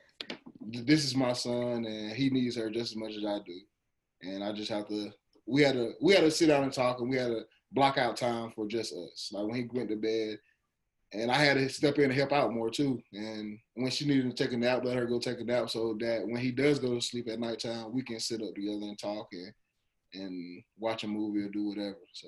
[0.62, 3.60] this is my son and he needs her just as much as I do.
[4.21, 5.12] And I just have to
[5.45, 7.97] we had to we had to sit down and talk and we had to block
[7.97, 9.30] out time for just us.
[9.32, 10.39] Like when he went to bed
[11.13, 13.02] and I had to step in and help out more too.
[13.13, 15.95] And when she needed to take a nap, let her go take a nap so
[16.00, 19.00] that when he does go to sleep at nighttime, we can sit up together and
[19.00, 19.54] talk and
[20.13, 21.97] and watch a movie or do whatever.
[22.13, 22.28] So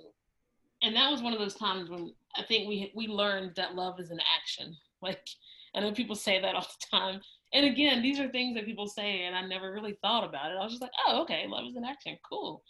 [0.81, 3.99] and that was one of those times when I think we we learned that love
[3.99, 4.75] is an action.
[5.01, 5.25] Like,
[5.73, 7.21] I know people say that all the time.
[7.53, 10.57] And again, these are things that people say, and I never really thought about it.
[10.59, 12.61] I was just like, oh, okay, love is an action, cool.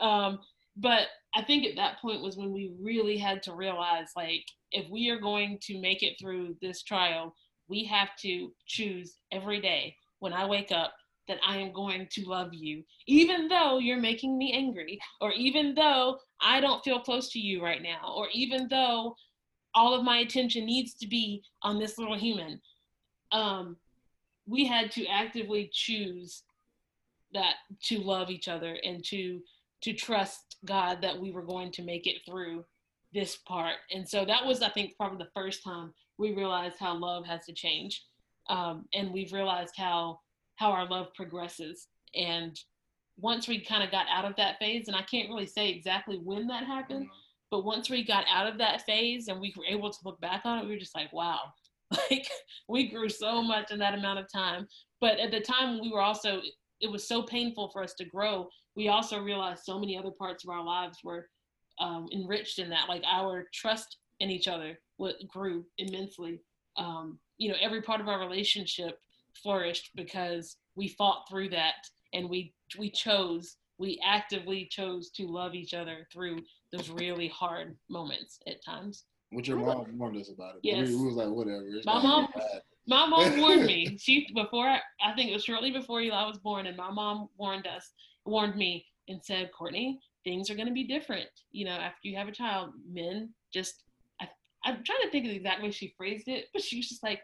[0.00, 0.40] Um,
[0.76, 4.90] but I think at that point was when we really had to realize, like, if
[4.90, 7.32] we are going to make it through this trial,
[7.68, 10.94] we have to choose every day when I wake up
[11.28, 15.74] that I am going to love you, even though you're making me angry, or even
[15.74, 19.14] though I don't feel close to you right now, or even though
[19.74, 22.60] all of my attention needs to be on this little human.
[23.32, 23.76] Um,
[24.46, 26.42] we had to actively choose
[27.34, 29.40] that to love each other and to
[29.82, 32.64] to trust God that we were going to make it through
[33.12, 33.76] this part.
[33.94, 37.44] And so that was, I think, probably the first time we realized how love has
[37.46, 38.04] to change.
[38.48, 40.18] Um, and we've realized how
[40.58, 41.88] how our love progresses.
[42.14, 42.58] And
[43.16, 46.20] once we kind of got out of that phase, and I can't really say exactly
[46.22, 47.48] when that happened, mm-hmm.
[47.50, 50.42] but once we got out of that phase and we were able to look back
[50.44, 51.40] on it, we were just like, wow,
[52.10, 52.28] like
[52.68, 54.66] we grew so much in that amount of time.
[55.00, 56.40] But at the time, we were also
[56.80, 60.44] it was so painful for us to grow, we also realized so many other parts
[60.44, 61.28] of our lives were
[61.80, 62.88] um, enriched in that.
[62.88, 64.78] Like our trust in each other
[65.28, 66.40] grew immensely.
[66.76, 68.98] Um, you know, every part of our relationship
[69.42, 71.74] flourished because we fought through that
[72.12, 76.40] and we we chose we actively chose to love each other through
[76.72, 79.04] those really hard moments at times.
[79.30, 80.60] What your mom warned us about it.
[80.62, 80.88] Yes.
[80.88, 81.64] We, we was like, whatever.
[81.68, 82.28] It's My mom-
[82.86, 83.96] My mom warned me.
[83.98, 87.66] She before I think it was shortly before Eli was born, and my mom warned
[87.66, 87.92] us,
[88.24, 91.28] warned me, and said, Courteney, things are going to be different.
[91.52, 93.82] You know, after you have a child, men just.
[94.20, 94.28] I,
[94.64, 97.02] I'm trying to think of the exact way she phrased it, but she was just
[97.04, 97.20] like,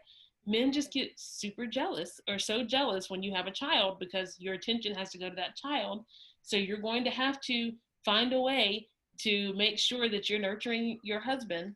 [0.47, 4.53] men just get super jealous or so jealous when you have a child because your
[4.53, 6.05] attention has to go to that child.
[6.41, 7.71] So you're going to have to
[8.03, 8.87] find a way
[9.21, 11.75] to make sure that you're nurturing your husband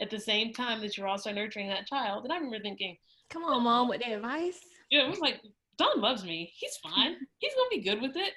[0.00, 2.24] at the same time that you're also nurturing that child.
[2.24, 2.96] And I remember thinking,
[3.30, 4.60] Come on, mom, with that advice.
[4.90, 5.40] yeah, it was like
[5.78, 6.52] Don loves me.
[6.56, 7.16] He's fine.
[7.38, 8.32] He's gonna be good with it.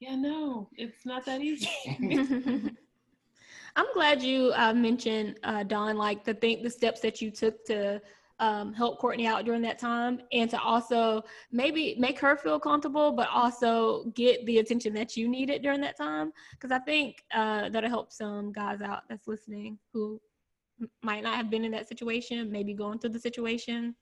[0.00, 1.70] Yeah, no, it's not that easy.
[3.76, 7.64] I'm glad you uh, mentioned uh, Don, like the think the steps that you took
[7.66, 8.02] to
[8.38, 13.12] um, help Courteney out during that time, and to also maybe make her feel comfortable,
[13.12, 16.32] but also get the attention that you needed during that time.
[16.52, 20.20] Because I think uh, that'll help some guys out that's listening who
[21.02, 23.94] might not have been in that situation, maybe going through the situation.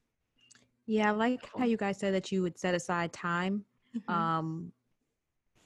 [0.86, 3.64] Yeah, I like how you guys said that you would set aside time
[3.96, 4.12] Mhm.
[4.14, 4.72] um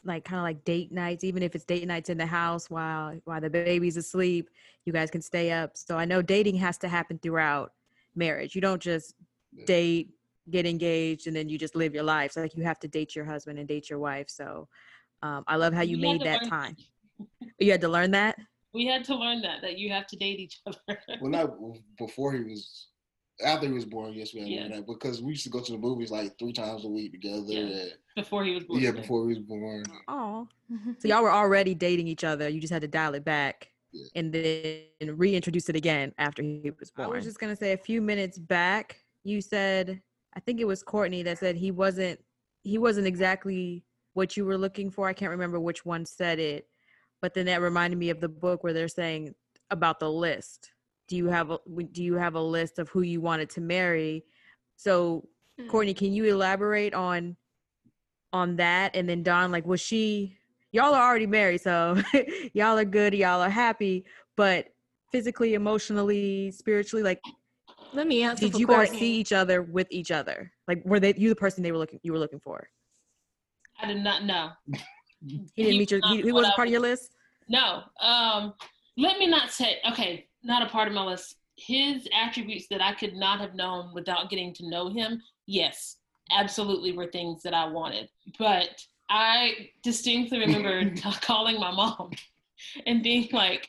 [0.06, 3.18] like kind of like date nights even if it's date nights in the house while
[3.24, 4.50] while the baby's asleep
[4.84, 7.72] you guys can stay up so i know dating has to happen throughout
[8.16, 9.14] marriage you don't just
[9.52, 9.64] Yeah.
[9.66, 10.10] date
[10.50, 13.14] get engaged and then you just live your life so like you have to date
[13.16, 14.68] your husband and date your wife so
[15.22, 16.76] um, i love how you We made that learn- time
[17.58, 18.36] you had to learn that
[18.72, 20.98] We had to learn that that you have to date each other.
[21.20, 21.54] Well, not
[21.96, 22.88] before he was,
[23.44, 24.12] after he was born.
[24.14, 24.60] Yes, we had to Yeah.
[24.62, 27.12] learn that because we used to go to the movies like three times a week
[27.12, 27.44] together.
[27.52, 27.60] Yeah.
[27.60, 28.80] and- before he was born.
[28.80, 29.84] Yeah, before he was born.
[30.08, 30.48] oh
[30.98, 34.06] so y'all were already dating each other you just had to dial it back Yeah.
[34.16, 37.08] and then reintroduce it again after he was born.
[37.08, 40.02] I was just gonna say a few minutes back, you said
[40.36, 42.18] I think it was Courteney that said he wasn't
[42.64, 43.84] he wasn't exactly
[44.14, 45.08] what you were looking for.
[45.08, 46.66] I can't remember which one said it,
[47.22, 49.34] but then that reminded me of the book where they're saying
[49.70, 50.72] about the list.
[51.06, 51.58] Do you have a
[51.92, 54.24] do you have a list of who you wanted to marry?
[54.76, 55.68] So Hmm.
[55.68, 57.36] Courteney, can you elaborate on
[58.32, 58.96] on that?
[58.96, 60.36] And then Don, like, was she?
[60.74, 62.02] Y'all are already married, so
[62.52, 63.14] y'all are good.
[63.14, 64.04] Y'all are happy,
[64.36, 64.66] but
[65.12, 67.20] physically, emotionally, spiritually, like,
[67.92, 68.46] Let me answer.
[68.46, 70.50] did for you guys see each other with each other?
[70.66, 72.68] Like, were they you the person they were looking you were looking for?
[73.80, 74.50] I did not know.
[75.26, 76.00] He didn't meet your.
[76.08, 77.14] He, he wasn't I part of your list.
[77.48, 77.84] No.
[77.98, 78.52] Um,
[78.98, 81.36] let me not say, okay, not a part of my list.
[81.56, 85.96] His attributes that I could not have known without getting to know him, yes,
[86.30, 88.10] absolutely were things that I wanted.
[88.38, 92.10] But I distinctly remember calling my mom
[92.86, 93.68] and being like,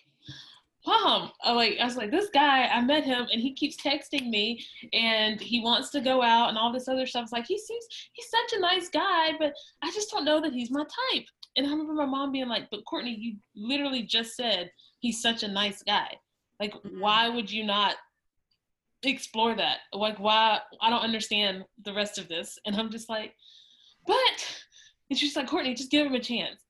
[0.88, 4.30] Mom, I like I was like, this guy, I met him and he keeps texting
[4.30, 4.64] me
[4.94, 7.24] and he wants to go out and all this other stuff.
[7.24, 10.54] It's like he seems he's such a nice guy, but I just don't know that
[10.54, 11.26] he's my type.
[11.58, 14.70] And I remember my mom being like, But Courteney, you literally just said
[15.00, 16.20] he's such a nice guy.
[16.60, 17.00] Like, Mhm.
[17.00, 17.96] why would you not
[19.04, 19.80] explore that?
[19.92, 20.60] Like, why?
[20.82, 22.60] I don't understand the rest of this.
[22.66, 23.36] And I'm just like,
[24.06, 24.65] But,
[25.10, 26.62] and she's like, Courteney, just give him a chance.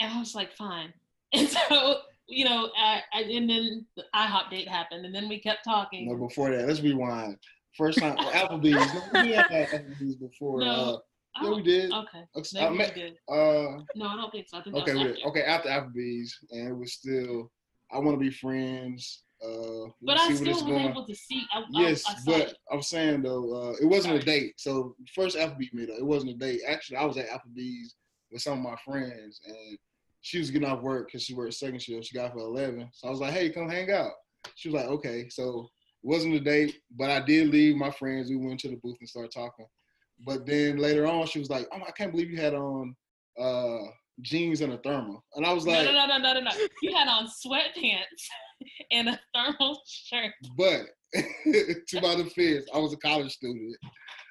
[0.00, 0.92] And I was like, Fine.
[1.32, 1.96] And so,
[2.28, 6.08] you know, I, I, and then the IHOP date happened, and then we kept talking.
[6.08, 7.36] No, before that, let's rewind.
[7.76, 9.12] First time Applebee's.
[9.12, 10.60] No, we had Applebee's before.
[10.60, 10.66] No,
[11.40, 11.92] uh, yeah, we did.
[11.92, 12.20] Okay.
[12.36, 13.12] I Maybe met- did.
[13.28, 14.58] uh, No, I don't think so.
[14.58, 15.26] I think okay, that we was did.
[15.26, 15.28] after.
[15.28, 17.50] okay, after Applebee's, and it was still.
[17.92, 19.22] I want to be friends.
[19.44, 20.88] Uh, But I still was going.
[20.88, 21.44] able to see.
[21.52, 22.56] I, Yes, I, I but it.
[22.72, 24.54] I'm saying though, uh, it wasn't a date.
[24.56, 26.60] So first Applebee's meetup, it wasn't a date.
[26.66, 27.94] Actually, I was at Applebee's
[28.30, 29.78] with some of my friends, and
[30.22, 32.06] she was getting off work because she worked second shift.
[32.06, 34.12] She got off at eleven, so I was like, "Hey, come hang out."
[34.54, 35.68] She was like, "Okay." So
[36.02, 38.30] it wasn't a date, but I did leave my friends.
[38.30, 39.66] We went to the booth and started talking.
[40.24, 42.96] But then later on, she was like, "Oh, I can't believe you had on
[43.38, 43.82] uh,
[44.22, 46.50] jeans and a thermal," and I was like, no, no, no, no, no, no.
[46.80, 48.24] You had on sweatpants
[48.90, 50.32] and a thermal shirt.
[50.56, 53.76] But to my defense, I was a college student.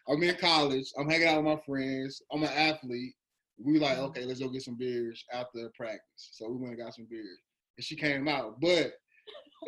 [0.07, 0.91] I'm in college.
[0.97, 2.21] I'm hanging out with my friends.
[2.31, 3.13] I'm an athlete.
[3.57, 4.05] We like, mm-hmm.
[4.05, 6.29] okay, let's go get some beers after practice.
[6.31, 7.39] So we went and got some beers.
[7.77, 8.59] And she came out.
[8.59, 8.93] But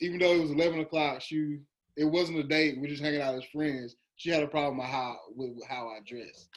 [0.00, 1.58] even though it was 11 o'clock, she
[1.96, 2.78] it wasn't a date.
[2.78, 3.96] We're just hanging out as friends.
[4.16, 6.48] She had a problem with how with how I dressed.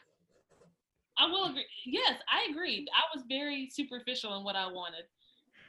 [1.18, 1.66] I will agree.
[1.86, 2.88] Yes, I agreed.
[2.94, 5.04] I was very superficial in what I wanted.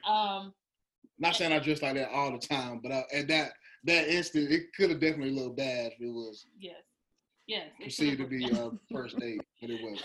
[0.07, 0.53] Um,
[1.19, 3.53] Not saying I dress like that all the time, but uh, at that
[3.85, 6.75] that instant, it could have definitely looked bad if it was yes.
[7.47, 7.67] Yes.
[7.79, 8.55] it Proceeded to be worked.
[8.55, 10.01] uh, first date, but it wasn't.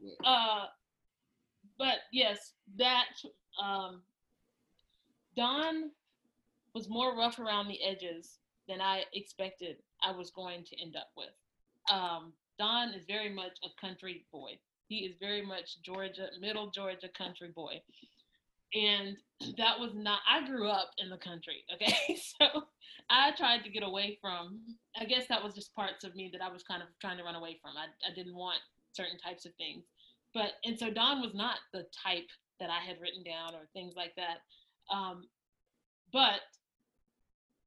[0.00, 0.64] But uh,
[1.78, 3.06] but yes, that
[3.62, 4.02] um,
[5.36, 5.90] Don
[6.74, 8.38] was more rough around the edges
[8.68, 11.28] than I expected I was going to end up with.
[11.90, 14.58] Um, Don is very much a country boy.
[14.88, 17.80] He is very much Georgia, middle Georgia country boy.
[18.74, 19.16] And
[19.58, 22.16] that was not, I grew up in the country, okay?
[22.16, 22.62] So
[23.10, 24.60] I tried to get away from,
[24.98, 27.24] I guess that was just parts of me that I was kind of trying to
[27.24, 27.72] run away from.
[27.76, 28.60] I, I didn't want
[28.92, 29.84] certain types of things.
[30.34, 32.28] But, and so Don was not the type
[32.60, 34.38] that I had written down or things like that.
[34.94, 35.24] Um,
[36.12, 36.40] but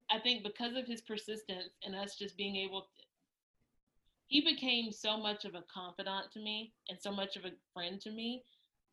[0.10, 3.04] I think because of his persistence and us just being able to,
[4.28, 8.02] he became so much of a confidant to me and so much of a friend
[8.02, 8.44] to me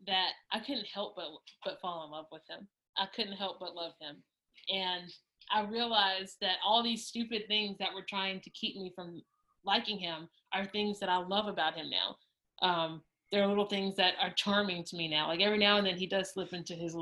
[0.06, 1.26] that I couldn't help but
[1.64, 2.68] but fall in love with him.
[2.96, 4.22] I couldn't help but love him.
[4.68, 5.12] And
[5.50, 9.22] I realized that all these stupid things that were trying to keep me from
[9.64, 12.66] liking him are things that I love about him now.
[12.66, 15.28] Um, there are little things that are charming to me now.
[15.28, 16.96] Like every now and then he does slip into his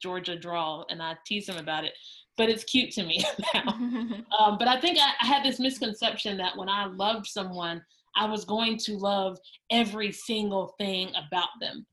[0.00, 1.92] Georgia drawl and I tease him about it,
[2.36, 3.24] but it's cute to me
[3.54, 3.64] now.
[4.38, 7.82] Um, but I think I, I had this misconception that when I loved someone,
[8.14, 9.38] I was going to love
[9.70, 11.86] every single thing about them.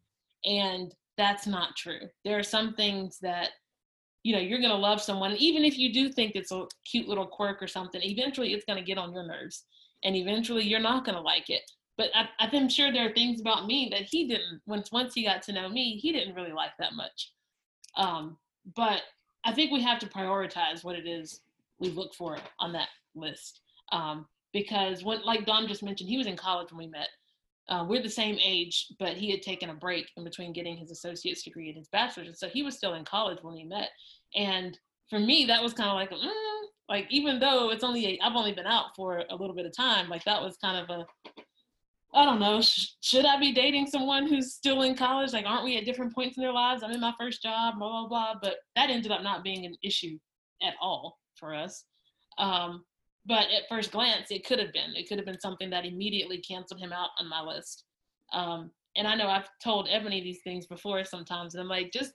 [0.45, 2.01] And that's not true.
[2.23, 3.49] There are some things that,
[4.23, 5.31] you know, you're going to love someone.
[5.31, 8.65] And even if you do think it's a cute little quirk or something, eventually it's
[8.65, 9.65] going to get on your nerves.
[10.03, 11.61] And eventually you're not going to like it.
[11.97, 15.23] But I, I'm sure there are things about me that he didn't, once, once he
[15.23, 17.31] got to know me, he didn't really like that much.
[17.97, 18.37] Um,
[18.75, 19.03] but
[19.45, 21.41] I think we have to prioritize what it is
[21.79, 23.61] we look for on that list.
[23.91, 27.09] Um, because when, like Don just mentioned, he was in college when we met.
[27.67, 30.91] Uh, we're the same age, but he had taken a break in between getting his
[30.91, 33.89] associate's degree and his bachelor's, and so he was still in college when we met.
[34.35, 34.77] And
[35.09, 38.53] for me, that was kind of like, mm, like even though it's only I've only
[38.53, 41.05] been out for a little bit of time, like that was kind of a
[42.13, 42.61] I don't know.
[42.61, 45.33] Sh- should I be dating someone who's still in college?
[45.33, 46.81] Like, aren't we at different points in their lives?
[46.81, 48.33] I'm in my first job, blah blah blah.
[48.41, 50.17] But that ended up not being an issue
[50.63, 51.83] at all for us.
[52.37, 52.85] Um,
[53.25, 54.95] but at first glance, it could have been.
[54.95, 57.85] It could have been something that immediately canceled him out on my list.
[58.33, 62.13] Um, and I know I've told Ebony these things before sometimes, and I'm like, just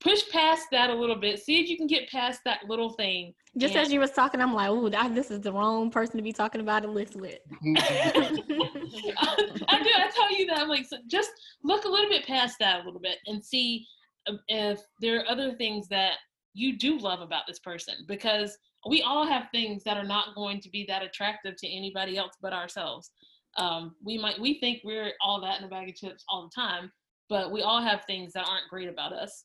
[0.00, 1.40] push past that a little bit.
[1.40, 3.34] See if you can get past that little thing.
[3.56, 6.22] Just and- as you was talking, I'm like, ooh, this is the wrong person to
[6.22, 7.38] be talking about a list with.
[7.50, 7.76] I,
[9.68, 9.90] I do.
[9.96, 10.58] I tell you that.
[10.58, 11.30] I'm like, so just
[11.62, 13.86] look a little bit past that a little bit and see
[14.28, 16.14] um, if there are other things that
[16.54, 18.56] you do love about this person because
[18.88, 22.34] we all have things that are not going to be that attractive to anybody else
[22.42, 23.10] but ourselves.
[23.56, 26.60] Um, we might we think we're all that in a bag of chips all the
[26.60, 26.90] time,
[27.28, 29.44] but we all have things that aren't great about us,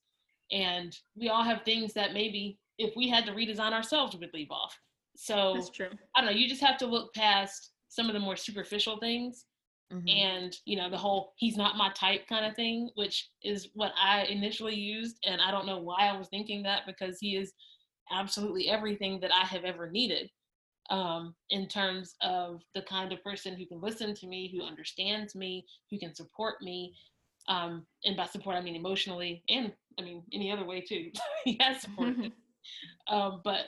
[0.52, 4.34] and we all have things that maybe if we had to redesign ourselves we would
[4.34, 4.78] leave off.
[5.16, 5.90] So That's true.
[6.16, 6.36] I don't know.
[6.38, 9.46] You just have to look past some of the more superficial things
[9.92, 10.08] Mhm.
[10.08, 13.92] and you know the whole he's not my type kind of thing which is what
[13.98, 17.54] i initially used and i don't know why i was thinking that because he is
[18.12, 20.30] absolutely everything that i have ever needed
[20.90, 25.36] um, in terms of the kind of person who can listen to me who understands
[25.36, 26.94] me who can support me
[27.48, 31.12] um, and by support i mean emotionally and i mean any other way too
[31.46, 32.34] he has supported me
[33.08, 33.66] um, but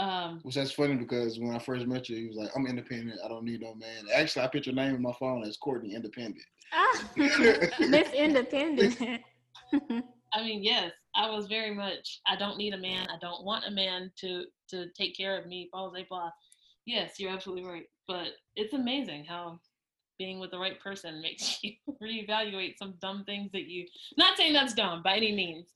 [0.00, 3.20] um, Which that's funny because when I first met you, he was like, "I'm independent.
[3.22, 5.94] I don't need no man." Actually, I put your name in my phone as Courteney
[5.94, 6.44] Independent.
[6.72, 8.96] Ah, Miss Independent.
[10.32, 12.20] I mean, yes, I was very much.
[12.26, 13.08] I don't need a man.
[13.08, 15.68] I don't want a man to to take care of me.
[15.72, 16.30] Blah blah blah.
[16.86, 17.86] Yes, you're absolutely right.
[18.06, 19.60] But it's amazing how
[20.18, 23.86] being with the right person makes you reevaluate some dumb things that you.
[24.16, 25.68] Not saying that's dumb by any means,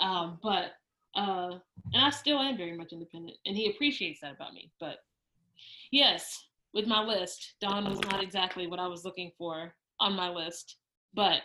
[0.00, 0.72] um, but
[1.14, 1.58] uh,
[1.92, 4.72] and I still am very much independent, and he appreciates that about me.
[4.80, 4.98] But
[5.90, 10.30] yes, with my list, Don was not exactly what I was looking for on my
[10.30, 10.76] list,
[11.14, 11.42] but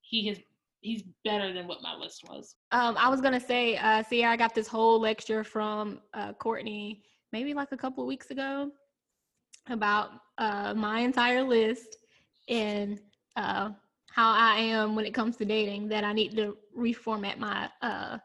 [0.00, 0.38] he has
[0.84, 2.56] he's better than what my list was.
[2.70, 7.02] Um, I was gonna say, uh, see, I got this whole lecture from uh, Courteney
[7.32, 8.70] maybe like a couple of weeks ago
[9.68, 11.96] about uh, my entire list
[12.48, 13.00] and
[13.36, 13.70] uh,
[14.12, 15.88] how I am when it comes to dating.
[15.88, 18.18] That I need to reformat my uh,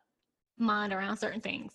[0.58, 1.74] mind around certain things.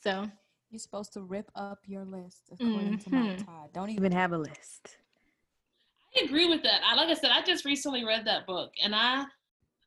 [0.00, 0.28] So
[0.70, 3.44] You're supposed to rip up your list according to Mount Mhm.
[3.46, 3.70] Todd.
[3.72, 4.96] Don't Even even have a list.
[6.16, 6.80] I agree with that.
[6.84, 9.24] I like I said, I just recently read that book, and I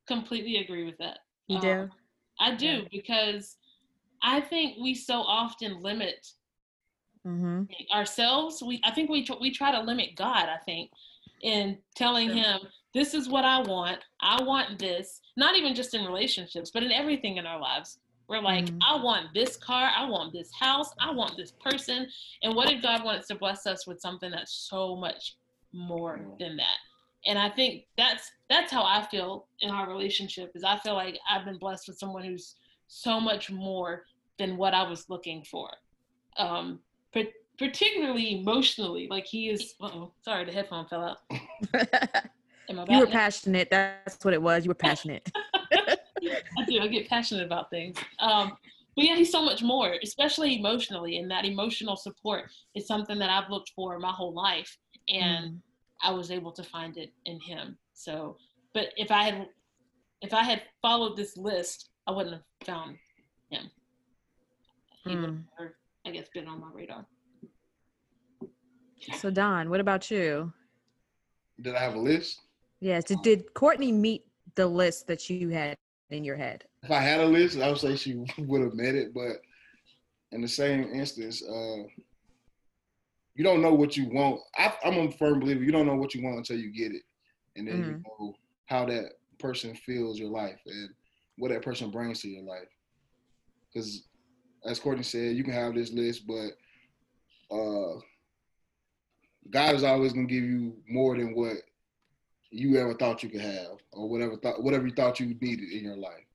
[0.09, 1.19] completely agree with that.
[1.47, 1.89] You Um, do?
[2.39, 3.57] I do because
[4.21, 6.27] I think we so often limit
[7.27, 7.63] Mm-hmm.
[7.93, 8.63] ourselves.
[8.63, 10.45] We I think we tr- we try to limit God.
[10.47, 10.89] I think
[11.41, 12.59] in telling him
[12.93, 13.99] this is what I want.
[14.21, 15.19] I want this.
[15.35, 17.99] Not even just in relationships, but in everything in our lives.
[18.29, 18.79] We're like, Mhm.
[18.87, 22.07] I want this car, I want this house, I want this person.
[22.43, 25.35] And what if God wants to bless us with something that's so much
[25.73, 26.77] more than that?
[27.25, 31.19] And I think that's that's how I feel in our relationship is I feel like
[31.29, 32.55] I've been blessed with someone who's
[32.87, 34.05] so much more
[34.37, 35.69] than what I was looking for.
[36.37, 36.79] Um,
[37.59, 39.75] particularly emotionally, like he is.
[39.81, 41.17] Oh, sorry, the headphone fell out.
[42.69, 43.11] You were now?
[43.11, 43.69] passionate.
[43.71, 44.63] That's what it was.
[44.63, 45.27] You were passionate.
[45.73, 46.79] I do.
[46.79, 47.97] I get passionate about things.
[48.19, 48.55] Um,
[48.95, 53.29] but yeah, he's so much more, especially emotionally, and that emotional support is something that
[53.31, 55.59] I've looked for my whole life, and Mm.
[56.01, 57.77] I was able to find it in him.
[57.93, 58.37] So,
[58.73, 59.47] but if I had,
[60.21, 62.97] if I had followed this list, I wouldn't have found
[63.49, 63.69] him.
[65.05, 65.73] He would have Mm.
[66.05, 67.05] I guess, been on my radar.
[69.17, 70.51] So Don, what about you?
[71.61, 72.39] Did I have a list?
[72.79, 73.03] Yes.
[73.03, 74.25] Did, did Courteney meet
[74.55, 75.77] the list that you had
[76.09, 76.63] in your head?
[76.83, 79.13] If I had a list, I would say she would have met it.
[79.13, 79.41] But
[80.31, 81.83] in the same instance, uh,
[83.35, 84.41] you don't know what you want.
[84.57, 85.63] I, I'm a firm believer.
[85.63, 87.03] You don't know what you want until you get it,
[87.55, 88.33] and then you know
[88.65, 90.89] how that person feels your life and
[91.37, 92.67] what that person brings to your life.
[93.73, 94.03] Because,
[94.65, 97.99] as Courteney said, you can have this list, but uh,
[99.49, 101.57] God is always gonna give you more than what
[102.51, 105.83] you ever thought you could have, or whatever thought, whatever you thought you needed in
[105.83, 106.25] your life.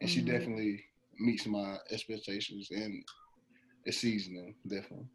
[0.00, 0.26] And she Mhm.
[0.26, 0.84] definitely
[1.18, 3.04] meets my expectations and
[3.86, 4.54] exceeds them.
[4.66, 5.08] Definitely.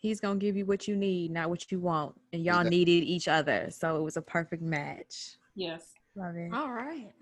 [0.00, 2.18] He's gonna give you what you need, not what you want.
[2.32, 2.78] And y'all Exactly.
[2.78, 5.36] needed each other, so it was a perfect match.
[5.54, 5.92] Yes.
[6.16, 6.52] Love it.
[6.52, 7.12] All right.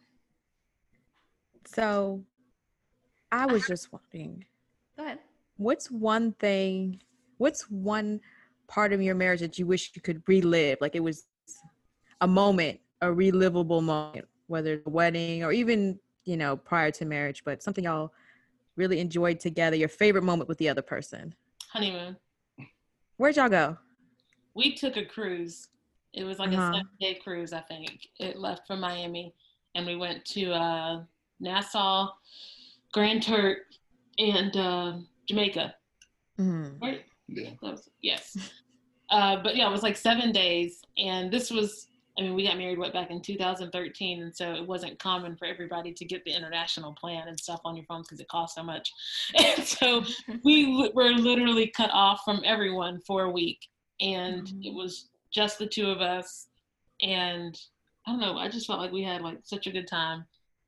[1.66, 2.22] So,
[3.30, 4.44] I was just wondering,
[4.96, 5.18] Go ahead.
[5.56, 7.00] what's one thing?
[7.38, 8.20] What's one
[8.68, 10.78] part of your marriage that you wish you could relive?
[10.80, 11.26] Like it was
[12.20, 17.42] a moment, a relivable moment, whether the wedding or even you know prior to marriage,
[17.44, 18.12] but something y'all
[18.76, 19.76] really enjoyed together.
[19.76, 21.34] Your favorite moment with the other person.
[21.70, 22.16] Honeymoon.
[23.18, 23.76] Where'd y'all go?
[24.54, 25.68] we took a cruise.
[26.14, 26.62] It was like Uh-huh.
[26.62, 28.08] a seven day cruise, I think.
[28.18, 29.32] It left from Miami
[29.76, 31.04] and we went to uh,
[31.38, 32.08] Nassau,
[32.92, 33.58] Grand Turk,
[34.18, 34.94] and uh,
[35.28, 35.74] Jamaica.
[36.40, 36.80] Mm.
[36.82, 37.04] Right?
[37.28, 37.50] Yeah.
[37.62, 38.36] Was, yes.
[39.10, 40.82] Uh, but yeah, it was like seven days.
[40.96, 41.87] And this was,
[42.18, 44.22] I mean, we got married, what, back in 2013.
[44.22, 47.76] And so it wasn't common for everybody to get the international plan and stuff on
[47.76, 48.92] your phones because it costs so much.
[49.38, 50.04] And so
[50.44, 53.60] we were literally cut off from everyone for a week.
[54.00, 54.62] And mm-hmm.
[54.62, 56.48] it was just the two of us.
[57.02, 57.58] And
[58.06, 60.24] I don't know, I just felt like we had like such a good time.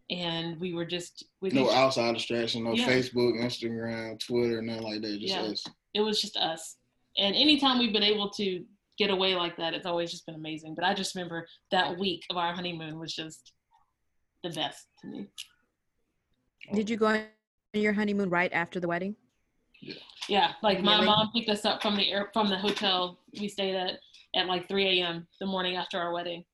[0.09, 2.89] And we were just with No each outside distraction, no Yeah.
[2.89, 5.21] Facebook, Instagram, Twitter, nothing like that.
[5.21, 5.43] Just Yeah.
[5.43, 5.65] us.
[5.95, 6.77] it was just us.
[7.19, 8.65] And anytime we've been able to
[9.01, 10.75] get away like that, it's always just been amazing.
[10.75, 13.53] But I just remember that week of our honeymoon was just
[14.45, 15.27] the best to me.
[16.75, 17.23] Did you go on
[17.73, 19.17] your honeymoon right after the wedding?
[20.29, 21.07] Yeah, like my Really?
[21.07, 23.99] mom picked us up from the air from the hotel we stayed at
[24.37, 25.27] at like 3 a.m.
[25.41, 26.45] the morning after our wedding.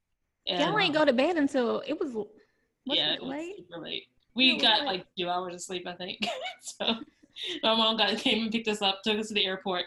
[0.46, 2.14] And, Y'all ain't go to bed until it was.
[2.14, 2.26] was
[2.86, 3.56] yeah, it it was late?
[3.58, 4.04] super late.
[4.36, 4.86] We it was got late.
[4.86, 6.18] like two hours of sleep, I think.
[6.62, 6.86] so
[7.64, 9.84] my mom got came and picked us up, took us to the airport,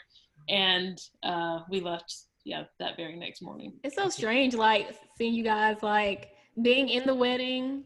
[0.49, 2.13] and uh, we left.
[2.45, 3.73] Yeah, that very next morning.
[3.83, 6.31] It's so strange, like seeing you guys like
[6.61, 7.83] being in the wedding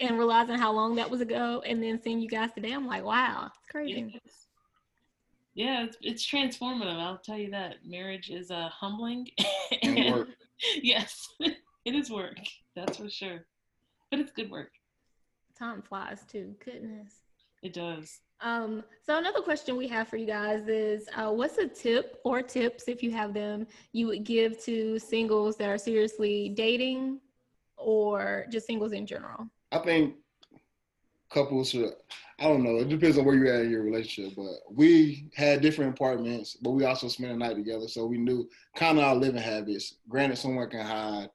[0.00, 2.72] and realizing how long that was ago, and then seeing you guys today.
[2.72, 4.12] I'm like, wow, it's crazy.
[4.12, 4.46] Yes.
[5.54, 6.98] Yeah, it's, it's transformative.
[6.98, 7.76] I'll tell you that.
[7.84, 9.28] Marriage is uh, humbling.
[9.82, 10.28] And work.
[10.82, 12.36] yes, it is work.
[12.76, 13.46] That's for sure.
[14.10, 14.70] But it's good work.
[15.58, 16.54] Time flies too.
[16.64, 17.14] Goodness.
[17.62, 18.20] It does.
[18.42, 22.42] Um, so another question we have for you guys is, uh, what's a tip or
[22.42, 27.20] tips, if you have them, you would give to singles that are seriously dating,
[27.76, 29.48] or just singles in general?
[29.70, 30.16] I think
[31.30, 31.92] couples should.
[32.38, 32.76] I don't know.
[32.78, 34.34] It depends on where you're at in your relationship.
[34.36, 38.48] But we had different apartments, but we also spent a night together, so we knew
[38.76, 39.98] kind of our living habits.
[40.08, 41.30] Granted, someone can hide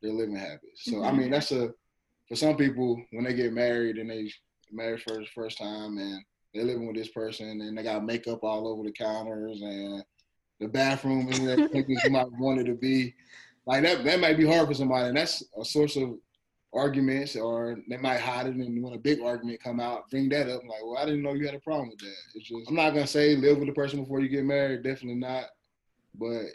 [0.00, 0.84] their living habits.
[0.84, 1.18] So I Mhm.
[1.18, 1.74] mean, that's a
[2.28, 4.32] for some people when they get married and they
[4.70, 8.42] married for the first time and they're living with this person and they got makeup
[8.42, 10.04] all over the counters and
[10.60, 13.14] the bathroom clean as you might want it to be.
[13.66, 16.14] Like that, that might be hard for somebody, and that's a source of
[16.74, 20.48] arguments, or they might hide it, and when a big argument come out, bring that
[20.48, 20.62] up.
[20.62, 22.14] I'm Like, well, I didn't know you had a problem with that.
[22.34, 25.20] It's just, I'm not gonna say live with the person before you get married, definitely
[25.20, 25.44] not,
[26.14, 26.46] but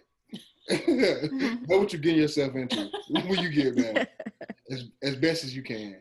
[0.88, 4.08] know what you're getting yourself into when you get married,
[4.72, 5.98] as as best as you can.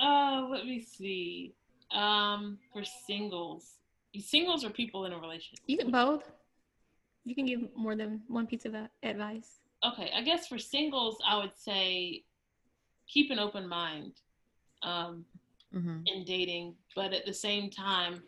[0.00, 1.54] Uh, let me see.
[1.92, 3.78] Um, for singles,
[4.18, 5.58] singles or people in a relationship.
[5.66, 6.22] You can both.
[7.24, 9.58] You can give more than one piece of advice.
[9.84, 12.24] Okay, I guess for singles, I would say
[13.06, 14.12] keep an open mind.
[14.82, 15.26] um,
[15.74, 16.02] Mhm.
[16.06, 18.22] in dating, but at the same time,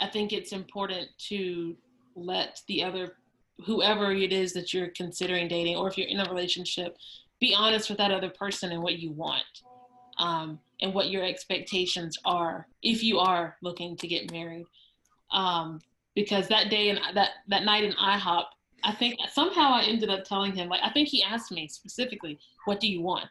[0.00, 1.76] I think it's important to
[2.16, 3.18] let the other,
[3.64, 6.98] whoever it is that you're considering dating, or if you're in a relationship,
[7.38, 9.44] be honest with that other person and what you want,
[10.18, 14.66] um, and what your expectations are if you are looking to get married.
[15.32, 15.80] Um,
[16.14, 18.44] because that day and that that night in IHOP,
[18.84, 22.38] I think somehow I ended up telling him like I think he asked me specifically,
[22.64, 23.28] "What do you want?"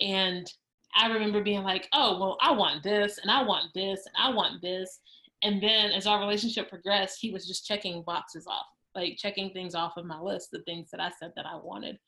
[0.00, 0.52] And
[0.94, 4.34] I remember being like, oh, well, I want this and I want this and I
[4.34, 5.00] want this.
[5.42, 9.74] And then as our relationship progressed, he was just checking boxes off, like checking things
[9.74, 11.98] off of my list, the things that I said that I wanted.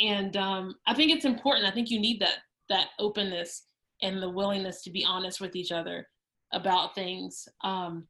[0.00, 1.66] And um, I think it's important.
[1.66, 2.38] I think you need that
[2.68, 3.66] that openness
[4.02, 6.06] and the willingness to be honest with each other
[6.52, 7.48] about things.
[7.62, 8.06] Um,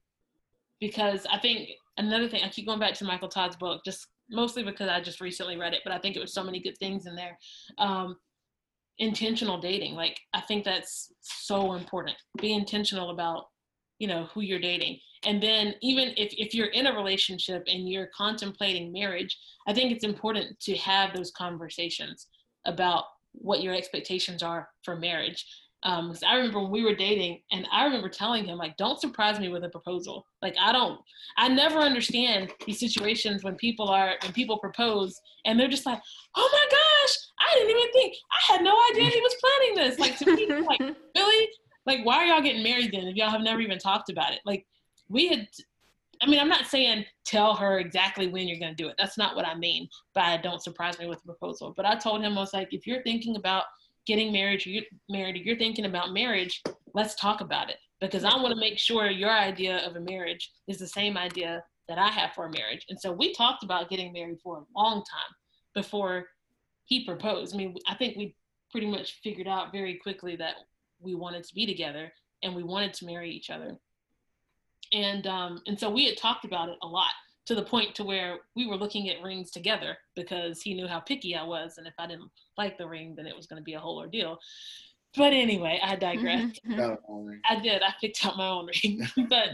[0.80, 4.62] because I think another thing, I keep going back to Michael Todd's book, just mostly
[4.62, 7.06] because I just recently read it, but I think it was so many good things
[7.06, 7.38] in there.
[7.78, 8.16] Um,
[8.98, 13.46] intentional dating like i think that's so important be intentional about
[13.98, 17.88] you know who you're dating and then even if, if you're in a relationship and
[17.88, 19.36] you're contemplating marriage
[19.66, 22.28] i think it's important to have those conversations
[22.66, 25.46] about what your expectations are for marriage.
[25.82, 29.00] Um because i remember when we were dating and i remember telling him like don't
[29.00, 30.26] surprise me with a proposal.
[30.40, 30.98] Like i don't
[31.36, 36.00] i never understand these situations when people are when people propose and they're just like
[36.36, 39.98] oh my gosh i didn't even think i had no idea he was planning this.
[39.98, 40.80] Like to me like
[41.16, 41.48] really?
[41.86, 44.40] Like why are y'all getting married then if y'all have never even talked about it?
[44.46, 44.66] Like
[45.08, 45.46] we had
[46.24, 48.94] i mean i'm not saying tell her exactly when you're going to do it.
[48.98, 51.74] That's not what i mean by don't surprise me with a proposal.
[51.76, 53.64] But i told him i was like if you're thinking about
[54.06, 56.62] getting married or you're married you're thinking about marriage
[56.94, 57.76] let's talk about it.
[58.00, 61.62] Because i want to make sure your idea of a marriage is the same idea
[61.88, 62.84] that i have for a marriage.
[62.88, 65.32] And so we talked about getting married for a long time
[65.74, 66.26] before
[66.84, 67.54] he proposed.
[67.54, 68.36] I mean i think we
[68.70, 70.56] pretty much figured out very quickly that
[71.00, 72.12] we wanted to be together
[72.42, 73.78] and we wanted to marry each other
[74.92, 77.12] and um, and so we had talked about it a lot
[77.46, 81.00] to the point to where we were looking at rings together because he knew how
[81.00, 83.64] picky I was, and if I didn't like the ring, then it was going to
[83.64, 84.38] be a whole ordeal.
[85.16, 86.58] But anyway, I digress.
[86.76, 87.40] Got it on ring.
[87.48, 87.82] I did.
[87.82, 89.50] I picked out my own ring, but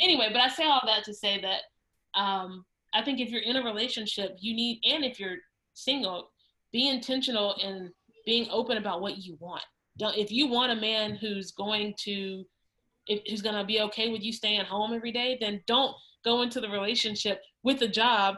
[0.00, 3.56] anyway, but I say all that to say that um, I think if you're in
[3.56, 5.38] a relationship, you need, and if you're
[5.74, 6.30] single,
[6.72, 7.90] be intentional in
[8.26, 9.62] being open about what you want.
[9.98, 12.44] Don't, if you want a man who's going to,
[13.08, 15.94] who's going to be okay with you staying home every day, then don't
[16.24, 18.36] go into the relationship with a job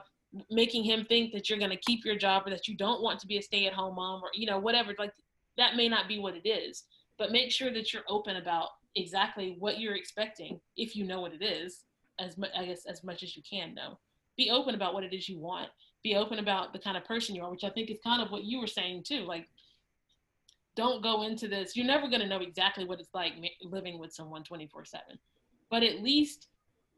[0.50, 3.20] making him think that you're going to keep your job or that you don't want
[3.20, 5.12] to be a stay-at-home mom or you know whatever like
[5.56, 6.84] that may not be what it is.
[7.16, 11.32] But make sure that you're open about exactly what you're expecting if you know what
[11.32, 11.84] it is
[12.20, 13.98] as much i guess as much as you can know
[14.36, 15.68] be open about what it is you want.
[16.02, 18.30] Be open about the kind of person you are which i think is kind of
[18.30, 19.48] what you were saying too like
[20.76, 24.12] don't go into this you're never going to know exactly what it's like living with
[24.12, 25.02] someone 24 7
[25.70, 26.48] but at least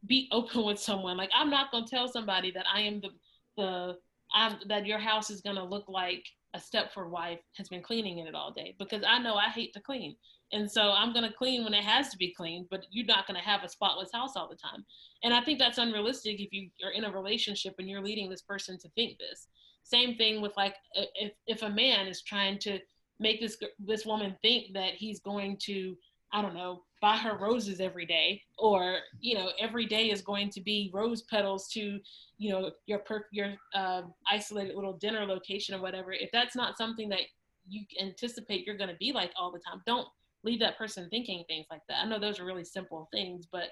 [0.07, 1.17] be open with someone.
[1.17, 3.11] Like i'm not going to tell somebody that i am the
[3.57, 3.97] the
[4.35, 6.25] I'm, that your house is going to look like
[6.55, 9.73] a stepford wife has been cleaning in it all day because i know i hate
[9.75, 10.17] to clean.
[10.53, 13.27] And so i'm going to clean when it has to be cleaned but you're not
[13.27, 14.85] going to have a spotless house all the time.
[15.23, 18.43] And i think that's unrealistic if you are in a relationship and you're leading this
[18.43, 19.49] person to think this.
[19.85, 20.75] Same thing with like
[21.15, 22.79] if, if a man is trying to
[23.19, 25.97] make this this woman think that he's going to
[26.33, 30.51] I don't know buy her roses every day or you know every day is going
[30.51, 31.99] to be rose petals to
[32.39, 36.13] you know your per your uh, isolated little dinner location or whatever.
[36.13, 37.23] If that's not something that
[37.69, 40.07] you anticipate you're going to be like all the time don't
[40.45, 42.05] leave that person thinking things like that.
[42.05, 43.69] I know those are really simple things but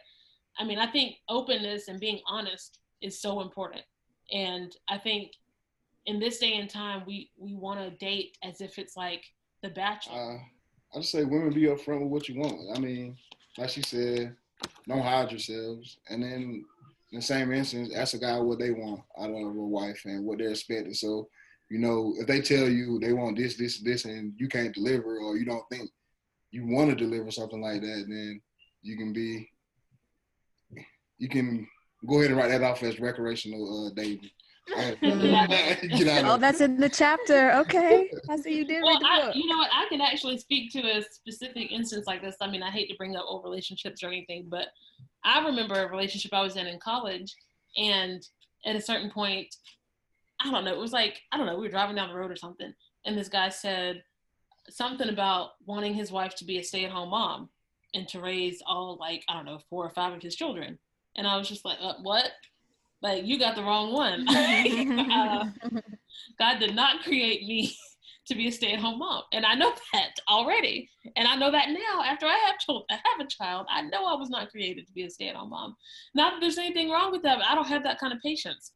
[0.59, 3.83] I mean I think openness and being honest is so important.
[4.33, 5.33] And I think
[6.07, 9.25] in this day and time we we want to date as if it's like
[9.63, 10.39] the bachelor Uh,
[10.95, 12.77] I just say women be upfront with what you want.
[12.77, 13.17] I mean,
[13.59, 14.37] like she said,
[14.87, 15.99] don't hide yourselves.
[16.09, 16.65] And then
[17.11, 20.25] in the same instance, ask a guy what they want out of a wife and
[20.25, 20.95] what they're expecting.
[20.95, 21.29] So,
[21.69, 25.19] you know, if they tell you they want this, this, this, and you can't deliver,
[25.19, 25.91] or you don't think
[26.53, 28.41] you want to deliver something like that, then
[28.83, 29.51] you can be,
[31.19, 31.67] you can
[32.07, 34.31] go ahead and write that off as recreational uh, dating.
[35.01, 37.53] Get out Oh, of that's in the chapter.
[37.53, 38.11] Okay.
[38.31, 39.71] I see you did well read the I, you know what?
[39.73, 42.37] I can actually speak to a specific instance like this.
[42.41, 44.69] I mean i hate to bring up old relationships or anything but
[45.25, 47.35] i remember a relationship i was in in college
[47.77, 48.27] and
[48.65, 49.55] at a certain point
[50.41, 52.31] i don't know it was like i don't know we were driving down the road
[52.31, 52.73] or something
[53.05, 54.03] and this guy said
[54.71, 57.49] something about wanting his wife to be a stay-at-home mom
[57.95, 60.79] and to raise all like i don't know four or five of his children.
[61.17, 62.31] And i was just like uh, what
[63.05, 65.45] like you got the wrong one uh,
[66.39, 67.73] god did not create me
[68.27, 72.03] to be a stay-at-home mom, and I know that already, and I know that now
[72.03, 74.93] after I have told I have a child, I know I was not created to
[74.93, 75.77] be a stay-at-home mom.
[76.15, 78.73] Not that there's anything wrong with that, but I don't have that kind of patience.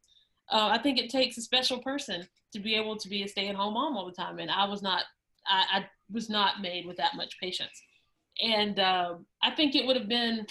[0.51, 3.73] Uh, I think it takes a special person to be able to be a stay-at-home
[3.73, 5.03] mom all the time, and I was not.
[5.47, 7.81] I, I was not made with that much patience,
[8.41, 10.45] and uh, I think it would have been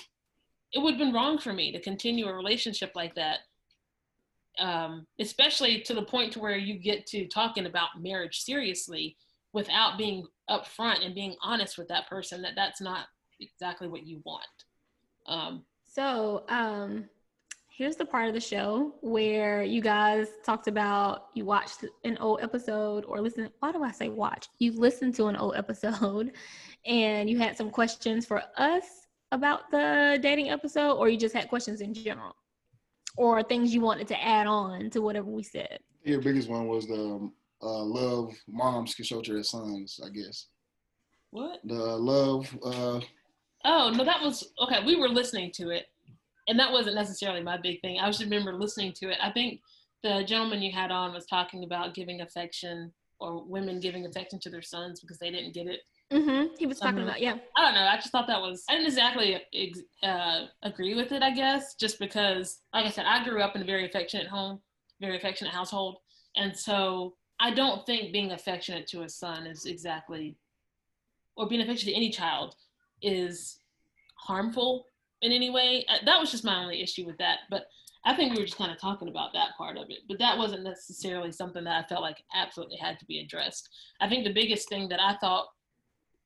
[0.72, 3.38] it would have been wrong for me to continue a relationship like that
[4.58, 9.16] um, especially to the point to where you get to talking about marriage seriously
[9.52, 13.06] without being upfront and being honest with that person that that's not
[13.40, 14.44] exactly what you want.
[15.26, 17.04] Um, so um,
[17.78, 22.40] here's the part of the show where you guys talked about you watched an old
[22.42, 24.48] episode or listen why do i say watch?
[24.58, 26.32] You listened to an old episode
[26.86, 31.48] and you had some questions for us about the dating episode or you just had
[31.48, 32.34] questions in general
[33.18, 35.80] or things you wanted to add on to whatever we said.
[36.04, 40.08] Your biggest one was the um, uh, love moms can show to their sons, I
[40.10, 40.46] guess.
[41.30, 41.58] what?
[41.64, 43.00] The love, uh,
[43.64, 45.86] oh no that was okay we were listening to it
[46.46, 47.98] and that wasn't necessarily my big thing.
[47.98, 49.18] I just remember listening to it.
[49.20, 49.60] I think
[50.04, 54.50] the gentleman you had on was talking about giving affection or women giving affection to
[54.50, 55.80] their sons because they didn't get it
[56.12, 56.54] mm-hmm.
[56.58, 57.04] he was talking Mhm.
[57.04, 57.86] about yeah I don't know.
[57.86, 58.64] I just thought that was.
[58.68, 61.22] I didn't exactly ex- uh, agree with it.
[61.22, 64.60] I guess just because, like I said, I grew up in a very affectionate home,
[65.00, 65.98] very affectionate household,
[66.36, 70.36] and so I don't think being affectionate to a son is exactly,
[71.36, 72.54] or being affectionate to any child,
[73.02, 73.60] is
[74.16, 74.86] harmful
[75.22, 75.84] in any way.
[75.88, 77.40] Uh, That was just my only issue with that.
[77.50, 77.66] But
[78.04, 79.98] I think we were just kind of talking about that part of it.
[80.08, 83.68] But that wasn't necessarily something that I felt like absolutely had to be addressed.
[84.00, 85.46] I think the biggest thing that I thought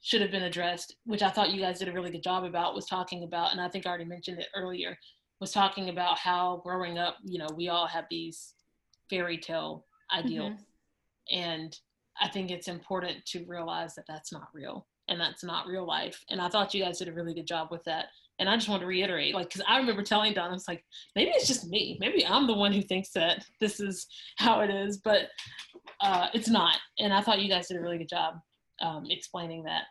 [0.02, 2.74] should have been addressed, which I thought you guys did a really good job about,
[2.74, 4.98] was talking about, and I think I already mentioned it earlier,
[5.40, 8.54] was talking about how growing up, you know, we all have these
[9.08, 10.60] fairy tale ideals.
[11.30, 11.76] And
[12.20, 16.22] I think it's important to realize that that's not real and that's not real life.
[16.30, 18.06] And I thought you guys did a really good job with that.
[18.38, 20.84] And I just want to reiterate, like, because I remember telling Don, I was like,
[21.14, 21.96] maybe it's just me.
[22.00, 25.28] Maybe I'm the one who thinks that this is how it is, but
[26.00, 26.76] uh, it's not.
[26.98, 28.34] And I thought you guys did a really good job
[28.80, 29.84] um, explaining that.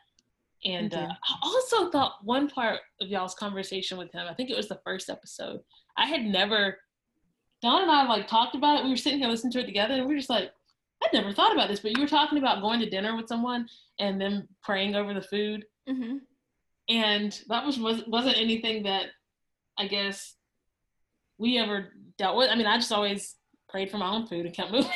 [0.64, 1.08] And uh.
[1.24, 4.80] I also thought one part of y'all's conversation with him, I think it was the
[4.84, 5.62] first episode,
[5.98, 6.78] I had never,
[7.62, 8.84] Don and I like talked about it.
[8.84, 10.52] We were sitting here listening to it together, and we were just like,
[11.04, 13.68] I'd never thought about this, but you were talking about going to dinner with someone
[14.00, 16.18] and then praying over the food, mm-hmm.
[16.90, 19.08] and that was was wasn't anything that
[19.80, 20.36] I guess
[21.38, 22.52] we ever dealt with.
[22.52, 23.36] I mean, I just always
[23.68, 24.92] prayed for my own food and kept moving.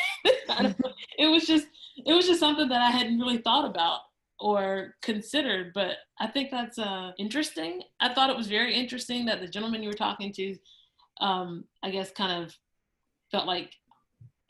[0.50, 0.92] I don't know.
[1.18, 4.02] it was just it was just something that I hadn't really thought about
[4.40, 7.82] or considered, but I think that's uh, interesting.
[8.02, 10.56] I thought it was very interesting that the gentleman you were talking to,
[11.22, 12.54] um, I guess, kind of
[13.32, 13.72] felt like,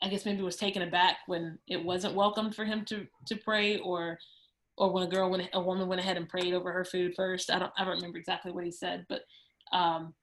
[0.02, 3.78] I guess maybe was taken aback when it wasn't welcomed for him to to pray,
[3.78, 4.18] or
[4.76, 7.50] or when a girl went, a woman went ahead and prayed over her food first.
[7.50, 9.22] I don't I don't remember exactly what he said, but
[9.72, 10.14] um,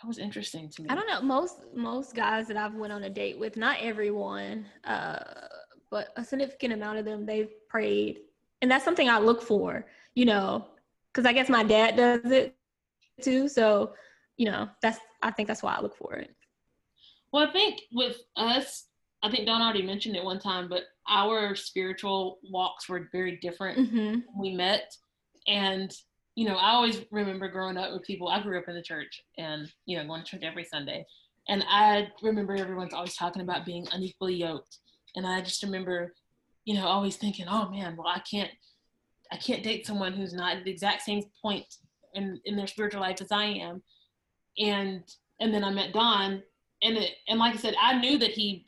[0.00, 0.88] that was interesting to me.
[0.90, 1.20] I don't know.
[1.20, 5.18] Most most guys that I've went on a date with, not everyone, uh,
[5.90, 8.20] but a significant amount of them, they've prayed,
[8.62, 9.86] and that's something I look for.
[10.14, 10.66] You know,
[11.12, 12.56] because I guess my dad does it
[13.22, 13.48] too.
[13.48, 13.94] So,
[14.36, 16.34] you know, that's I think that's why I look for it.
[17.32, 18.86] Well, I think with us,
[19.22, 23.78] I think Don already mentioned it one time, but our spiritual walks were very different
[23.78, 24.20] Mm-hmm.
[24.26, 24.96] when we met.
[25.46, 25.92] And,
[26.36, 29.22] you know, I always remember growing up with people, I grew up in the church
[29.38, 31.04] and, you know, going to church every Sunday.
[31.48, 34.78] And I remember everyone's always talking about being unequally yoked.
[35.18, 36.14] And I just remember,
[36.64, 38.50] you know, always thinking, oh man, well, I can't,
[39.32, 41.66] I can't date someone who's not at the exact same point
[42.14, 43.82] in, in their spiritual life as I am.
[44.58, 45.02] And,
[45.40, 46.42] and then I met Don
[46.82, 48.64] and it, and like I said, I knew that he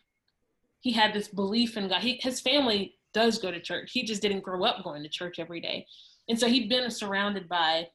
[0.81, 2.01] he had this belief in God.
[2.01, 3.91] He, his family does go to church.
[3.93, 5.87] He just didn't grow up going to church every day,
[6.29, 7.87] and so he'd been surrounded by,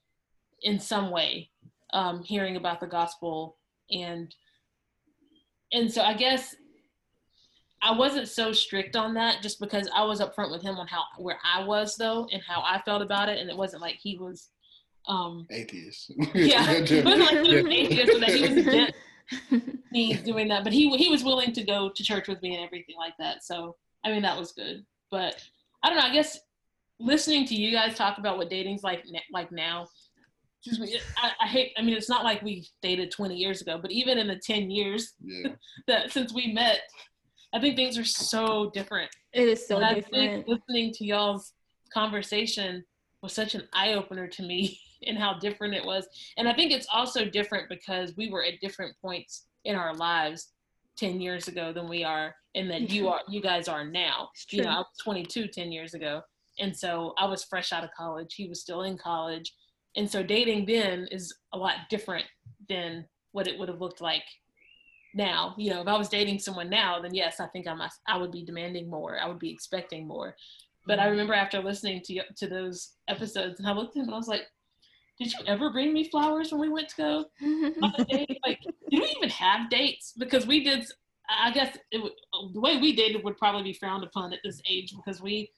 [0.62, 1.50] in some way,
[1.94, 3.58] um, hearing about the gospel
[3.92, 4.34] and
[5.72, 6.56] and so I guess
[7.86, 11.04] I wasn't so strict on that just because I was upfront with him on how
[11.20, 14.18] where I was though and how I felt about it, and it wasn't like he
[14.18, 14.50] was.
[15.08, 16.12] Um, atheist.
[16.34, 18.94] yeah, it wasn't like he was atheist or that he was against
[19.92, 22.66] me doing that, but he he was willing to go to church with me and
[22.66, 23.44] everything like that.
[23.44, 24.84] So I mean that was good.
[25.12, 25.40] But
[25.84, 26.06] I don't know.
[26.06, 26.40] I guess
[27.00, 29.88] listening to you guys talk about what dating's like like now.
[30.66, 31.00] Excuse me.
[31.18, 31.74] I, I hate.
[31.78, 34.72] I mean, it's not like we dated 20 years ago, but even in the 10
[34.72, 35.52] years yeah.
[35.88, 36.80] that since we met,
[37.56, 39.10] I think things are so different.
[39.32, 40.46] It is so and I different.
[40.46, 41.54] think listening to y'all's
[41.94, 42.84] conversation
[43.22, 44.78] was such an eye opener to me
[45.08, 46.06] and how different it was.
[46.38, 50.52] And I think it's also different because we were at different points in our lives
[50.98, 54.62] 10 years ago than we are and that you are you guys are now you
[54.62, 56.22] know i was 22 10 years ago
[56.60, 59.54] and so i was fresh out of college he was still in college
[59.98, 62.26] and so dating then is a lot different
[62.70, 64.24] than what it would have looked like
[65.16, 68.00] now you know if i was dating someone now then yes i think i must
[68.08, 70.36] i would be demanding more i would be expecting more
[70.86, 71.12] but i mm-hmm.
[71.12, 74.28] remember after listening to to those episodes and i looked at him and i was
[74.28, 74.44] like
[75.18, 77.26] did you ever bring me flowers when we went to go
[77.82, 78.38] on a date?
[78.46, 80.14] Like, did we even have dates?
[80.18, 80.86] Because we did.
[81.30, 82.12] I guess it,
[82.54, 85.52] the way we dated would probably be frowned upon at this age because we,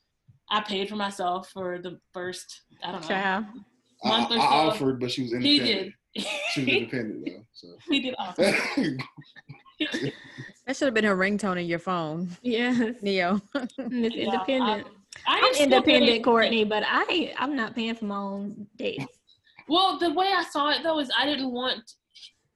[0.49, 2.62] I paid for myself for the first.
[2.84, 3.62] I don't know.
[4.04, 4.14] Child.
[4.16, 5.93] I, Month or I offered, but she was independent.
[6.14, 6.26] He independent.
[6.26, 6.26] did.
[6.54, 7.45] She was independent though.
[7.54, 7.68] So.
[7.89, 8.54] he did offer.
[10.66, 12.95] That should have been her ringtone in your phone, Yes.
[13.02, 13.39] Neo.
[13.54, 14.88] Miss Yeah, Independent.
[15.26, 19.06] I, I'm independent, really- Courteney, but I I'm not paying for my own dates.
[19.70, 21.80] Well, the way I saw it though is I didn't want,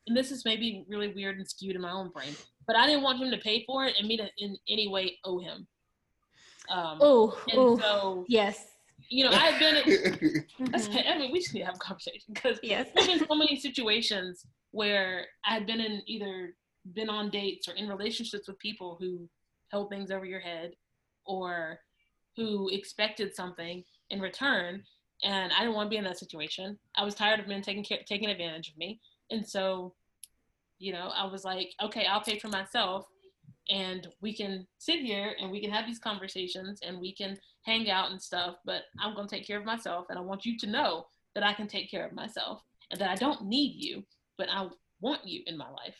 [0.08, 2.36] and this is maybe really weird and skewed in my own brain,
[2.68, 5.18] but I didn't want him to pay for it and me to in any way
[5.24, 5.66] owe him.
[6.70, 8.66] Um, Oh, oh, so yes.
[9.12, 9.76] You know I've been.
[10.74, 11.05] At.
[11.07, 12.88] I mean, we just need to have a conversation because Yes.
[12.95, 16.55] there's been so many situations where I've been in either
[16.93, 19.30] been on dates or in relationships with people who
[19.70, 20.72] held things over your head
[21.26, 21.80] or
[22.38, 24.84] who expected something in return
[25.24, 26.80] and I didn't want to be in that situation.
[26.95, 28.99] I was tired of men taking care, taking advantage of me.
[29.30, 29.93] And so,
[30.80, 33.05] you know, I was like, okay, I'll pay for myself
[33.72, 37.89] and we can sit here and we can have these conversations and we can hang
[37.89, 40.57] out and stuff, but I'm going to take care of myself and I want you
[40.59, 42.61] to know that I can take care of myself
[42.91, 44.03] and that I don't need you,
[44.38, 44.67] but I
[44.99, 45.95] want you in my life.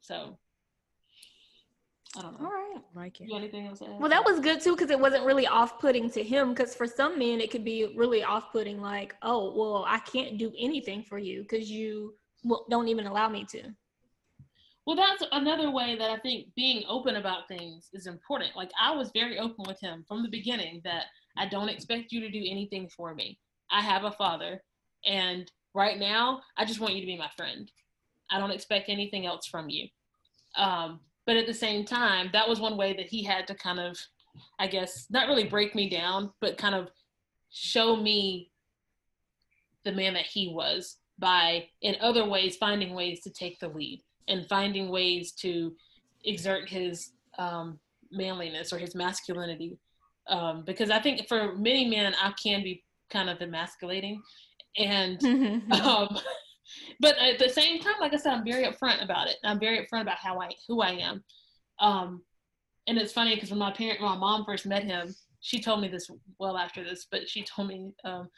[0.00, 0.38] So
[2.16, 2.46] I don't know.
[2.46, 2.82] All right.
[2.94, 3.28] like it.
[3.28, 3.80] You anything else?
[3.80, 6.50] Well, that was good too because it wasn't really off-putting to him.
[6.50, 10.52] Because for some men, it could be really off-putting, like, "Oh, well, I can't do
[10.58, 13.62] anything for you because you well, don't even allow me to."
[14.90, 18.56] Well, that's another way that I think being open about things is important.
[18.56, 21.04] Like I was very open with him from the beginning that
[21.38, 23.38] I don't expect you to do anything for me.
[23.70, 24.60] I have a father,
[25.06, 27.70] and right now I just want you to be my friend.
[28.32, 29.86] I don't expect anything else from you.
[30.56, 33.78] Um, but at the same time, that was one way that he had to kind
[33.78, 33.96] of,
[34.58, 36.88] I guess, not really break me down, but kind of
[37.52, 38.50] show me
[39.84, 44.02] the man that he was by, in other ways, finding ways to take the lead
[44.28, 45.72] and finding ways to
[46.24, 47.78] exert his um,
[48.10, 49.78] manliness or his masculinity.
[50.28, 54.22] Um, because I think for many men, I can be kind of emasculating.
[54.78, 55.22] And
[55.72, 56.18] um,
[57.00, 59.36] but at the same time, like I said, I'm very upfront about it.
[59.44, 61.24] I'm very upfront about how I who I am.
[61.80, 62.22] Um,
[62.86, 65.80] and it's funny because when my parent, when my mom first met him, she told
[65.80, 66.08] me this
[66.38, 68.28] well after this, but she told me um,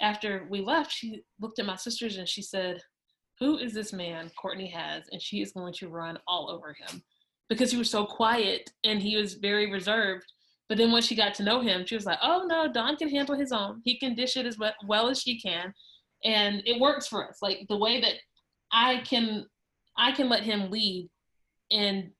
[0.00, 2.80] after we left, she looked at my sisters and she said,
[3.40, 7.02] "Who is this man Courteney has?" And she is going to run all over him
[7.48, 10.24] because he was so quiet and he was very reserved.
[10.68, 13.08] But then when she got to know him, she was like, "Oh no, Don can
[13.08, 13.82] handle his own.
[13.84, 15.74] He can dish it as well, well as she can."
[16.24, 18.14] and it works for us like the way that
[18.72, 19.44] i can
[19.96, 21.08] i can let him lead
[21.70, 22.10] in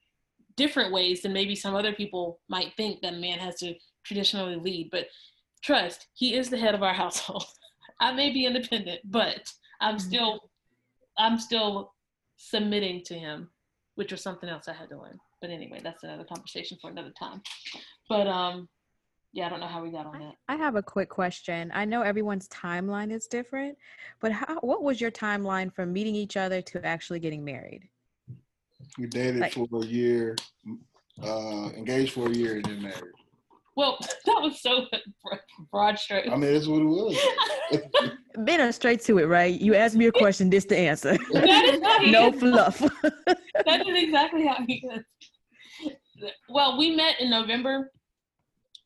[0.56, 4.56] different ways than maybe some other people might think that a man has to traditionally
[4.56, 5.06] lead but
[5.62, 7.44] trust he is the head of our household
[8.00, 9.50] i may be independent but
[9.80, 10.06] i'm mm-hmm.
[10.06, 10.50] still
[11.18, 11.92] i'm still
[12.36, 13.48] submitting to him
[13.94, 17.12] which was something else i had to learn but anyway that's another conversation for another
[17.18, 17.40] time
[18.08, 18.68] but um
[19.32, 21.72] yeah i don't know how we got on that I have a quick question.
[21.74, 23.76] I know everyone's timeline is different,
[24.20, 27.88] but how, what was your timeline from meeting each other to actually getting married?
[28.98, 30.36] We dated Like- for a year,
[31.22, 33.14] uh, engaged for a year, and then married.
[33.77, 34.87] Well that was so
[35.70, 38.11] broad strokes I mean, that's what it was.
[38.45, 39.61] Been a straight to it, right?
[39.61, 41.16] You asked me a question, this the answer.
[41.33, 42.41] That is how no is.
[42.41, 42.79] fluff.
[43.64, 45.05] That is exactly how he is.
[46.49, 47.91] Well, we met in November.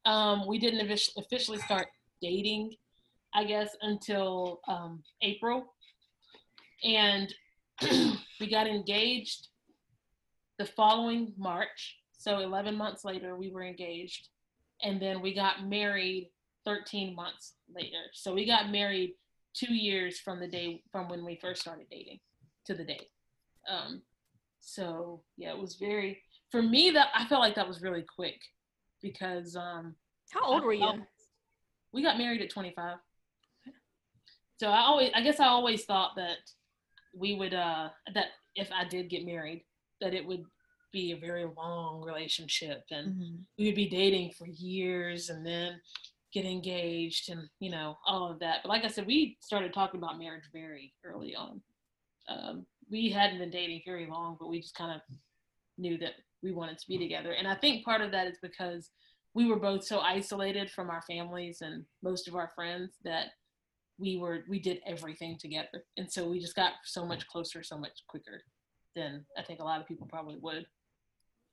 [0.04, 1.86] Um, we didn't officially start
[2.20, 2.74] dating,
[3.34, 5.74] I guess, until um, April.
[6.84, 7.32] And
[8.40, 9.48] we got engaged
[10.58, 11.96] the following March.
[12.12, 14.28] So 11 months later, we were engaged.
[14.82, 16.30] And then we got married
[16.64, 18.04] 13 months later.
[18.12, 19.14] So we got married
[19.54, 22.20] two years from the day from when we first started dating
[22.66, 23.08] to the date.
[23.68, 24.02] Um,
[24.60, 28.40] so yeah, it was very for me that I felt like that was really quick
[29.02, 29.94] because um,
[30.30, 31.02] How old were I- you?
[31.92, 32.98] we got married at 25.
[34.60, 36.38] So I always, I guess I always thought that
[37.14, 38.26] we would, uh, that
[38.56, 39.64] if I did get married,
[40.00, 40.42] that it would
[40.92, 43.44] be a very long relationship and Mhm.
[43.58, 45.80] we would be dating for years and then
[46.32, 49.98] get engaged and you know all of that but like i said we started talking
[49.98, 51.62] about marriage very early on
[52.28, 55.00] um, we hadn't been dating very long but we just kind of
[55.78, 57.32] knew that we wanted to be together.
[57.32, 58.90] And I think part of that is because
[59.34, 63.28] we were both so isolated from our families and most of our friends that
[63.98, 65.84] we were we did everything together.
[65.96, 68.42] And so we just got so much closer so much quicker
[68.94, 70.66] than I think a lot of people probably would.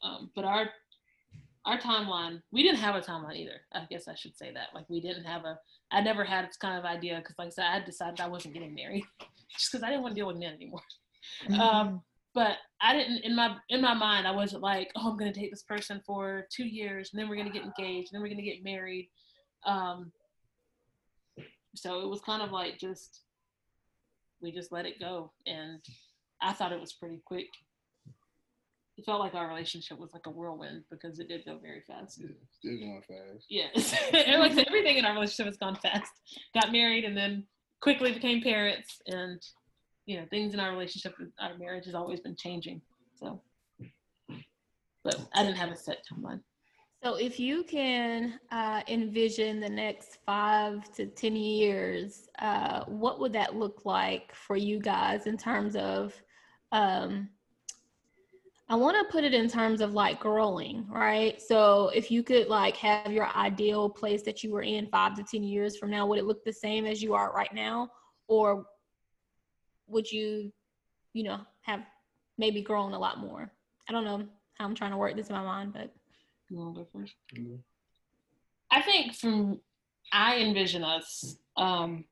[0.03, 0.69] Um, but our
[1.65, 3.61] our timeline, we didn't have a timeline either.
[3.73, 4.69] I guess I should say that.
[4.73, 5.57] Like we didn't have a.
[5.91, 8.27] I never had this kind of idea because, like I said, I had decided I
[8.27, 9.03] wasn't getting married
[9.57, 10.81] just because I didn't want to deal with men anymore.
[11.59, 12.01] Um,
[12.35, 15.49] but I didn't in my in my mind I wasn't like, oh, I'm gonna date
[15.51, 18.43] this person for two years and then we're gonna get engaged and then we're gonna
[18.43, 19.09] get married.
[19.65, 20.11] Um,
[21.75, 23.21] so it was kind of like just
[24.41, 25.79] we just let it go and
[26.41, 27.47] I thought it was pretty quick
[28.97, 32.19] it felt like our relationship was like a whirlwind because it did go very fast.
[32.21, 33.45] Yeah, still going fast.
[33.49, 36.11] Yes, and like I everything in our relationship has gone fast.
[36.53, 37.43] Got married and then
[37.81, 39.41] quickly became parents, and
[40.05, 42.81] you know things in our relationship, our marriage has always been changing.
[43.19, 43.41] So,
[45.03, 46.41] but I didn't have a set timeline.
[47.03, 53.33] So, if you can uh, envision the next five to 10 years, uh, what would
[53.33, 56.15] that look like for you guys in terms of
[56.71, 57.29] um,
[58.67, 61.39] I want to put it in terms of like growing, right?
[61.39, 65.23] So if you could like have your ideal place that you were in five to
[65.23, 67.91] 10 years from now, would it look the same as you are right now?
[68.27, 68.65] Or
[69.87, 70.51] would you,
[71.13, 71.81] you know, have
[72.39, 73.51] maybe grown a lot more?
[73.87, 75.93] I don't know how I'm trying to work this in my mind, but.
[76.49, 77.55] You want to go 1st mm-hmm.
[78.71, 79.59] I think from,
[80.11, 82.05] I envision us um,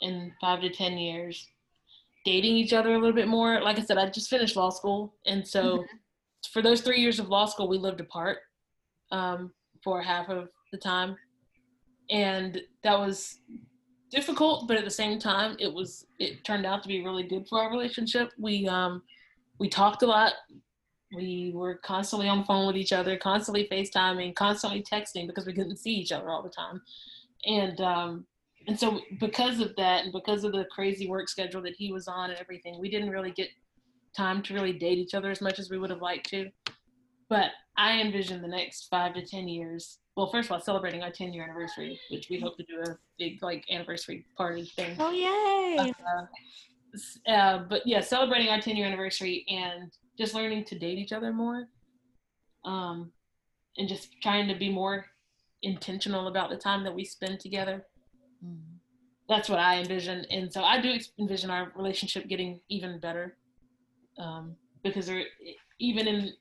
[0.00, 1.46] in five to 10 years
[2.28, 3.58] dating each other a little bit more.
[3.62, 5.96] Like I said, I just finished law school, and so mm-hmm.
[6.52, 8.40] for those three years of law school, we lived apart
[9.10, 9.50] um,
[9.82, 11.16] for half of the time,
[12.10, 13.38] and that was
[14.10, 14.68] difficult.
[14.68, 17.62] But at the same time, it was it turned out to be really good for
[17.62, 18.28] our relationship.
[18.38, 19.02] We um,
[19.58, 20.34] we talked a lot.
[21.16, 25.54] We were constantly on the phone with each other, constantly FaceTiming, constantly texting because we
[25.54, 26.82] couldn't see each other all the time.
[27.46, 28.26] And um,
[28.68, 32.06] and so because of that and because of the crazy work schedule that he was
[32.06, 33.48] on and everything we didn't really get
[34.16, 36.48] time to really date each other as much as we would have liked to.
[37.28, 41.10] But i envision the next five to ten years well first of all celebrating our
[41.10, 44.96] 10 year anniversary which we hope to do a big like anniversary party thing.
[45.00, 45.92] Oh yay!
[46.06, 51.12] Uh, uh, but yeah celebrating our 10 year anniversary and just learning to date each
[51.12, 51.68] other more
[52.64, 53.12] um,
[53.78, 55.06] and just trying to be more
[55.62, 57.84] intentional about the time that we spend together
[59.28, 63.36] That's what I envision, and so I do envision our relationship getting even better,
[64.18, 65.10] um, because
[65.78, 66.32] even in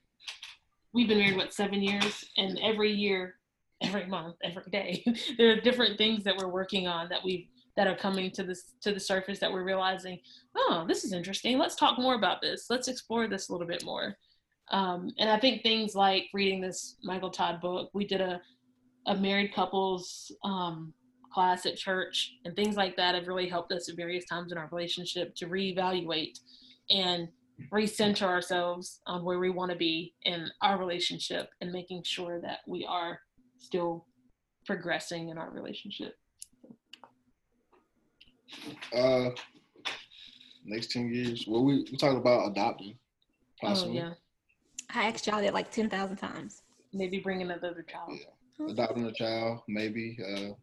[0.93, 3.35] we've been married what seven years, and every year,
[3.81, 5.03] every month, every day,
[5.37, 8.73] there are different things that we're working on that we that are coming to this
[8.81, 10.19] to the surface that we're realizing,
[10.55, 11.57] oh, this is interesting.
[11.57, 12.67] Let's talk more about this.
[12.69, 14.17] Let's explore this a little bit more.
[14.71, 18.41] Um, and I think things like reading this Michael Todd book, we did a
[19.07, 20.93] a married couples um,
[21.31, 24.57] class at church and things like that have really helped us at various times in
[24.57, 26.39] our relationship to reevaluate
[26.89, 27.27] and
[27.71, 32.59] recenter ourselves on where we want to be in our relationship and making sure that
[32.67, 33.19] we are
[33.57, 34.05] still
[34.65, 36.13] progressing in our relationship.
[38.93, 39.29] Uh,
[40.65, 41.45] next 10 years.
[41.47, 42.97] Well, we, we talked about adopting.
[43.63, 44.01] Oh, possibly.
[44.01, 44.13] Oh, yeah.
[44.93, 46.61] I asked y'all that like 10,000 times.
[46.93, 48.11] Maybe bring another child.
[48.59, 48.71] Yeah.
[48.71, 50.17] Adopting a child, maybe.
[50.23, 50.53] Uh,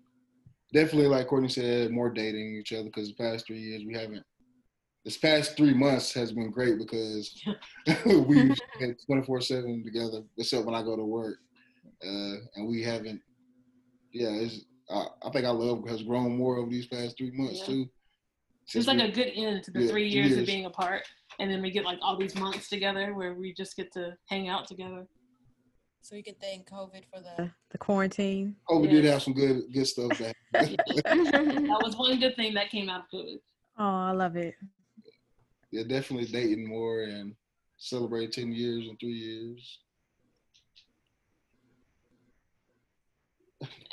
[0.73, 4.25] definitely, like Courteney said, more dating each other because the past three years we haven't.
[5.05, 7.39] This past three months has been great because
[8.07, 11.36] we've had 24 7 together, except when I go to work.
[12.03, 13.20] Uh, and we haven't,
[14.12, 17.61] yeah, it's, I, I think our love has grown more over these past three months
[17.61, 17.66] yeah.
[17.66, 17.89] too.
[18.73, 21.03] It's like a good end to the yeah, three years, years of being apart.
[21.39, 24.49] And then we get like all these months together where we just get to hang
[24.49, 25.07] out together.
[26.05, 28.56] So you can thank COVID for the the quarantine.
[28.68, 30.10] COVID did have some good good stuff.
[30.18, 33.39] That that was one good thing that came out of COVID.
[33.78, 34.55] Oh, I love it.
[35.70, 37.35] Yeah, definitely dating more and
[37.78, 39.78] celebrate ten years in three years.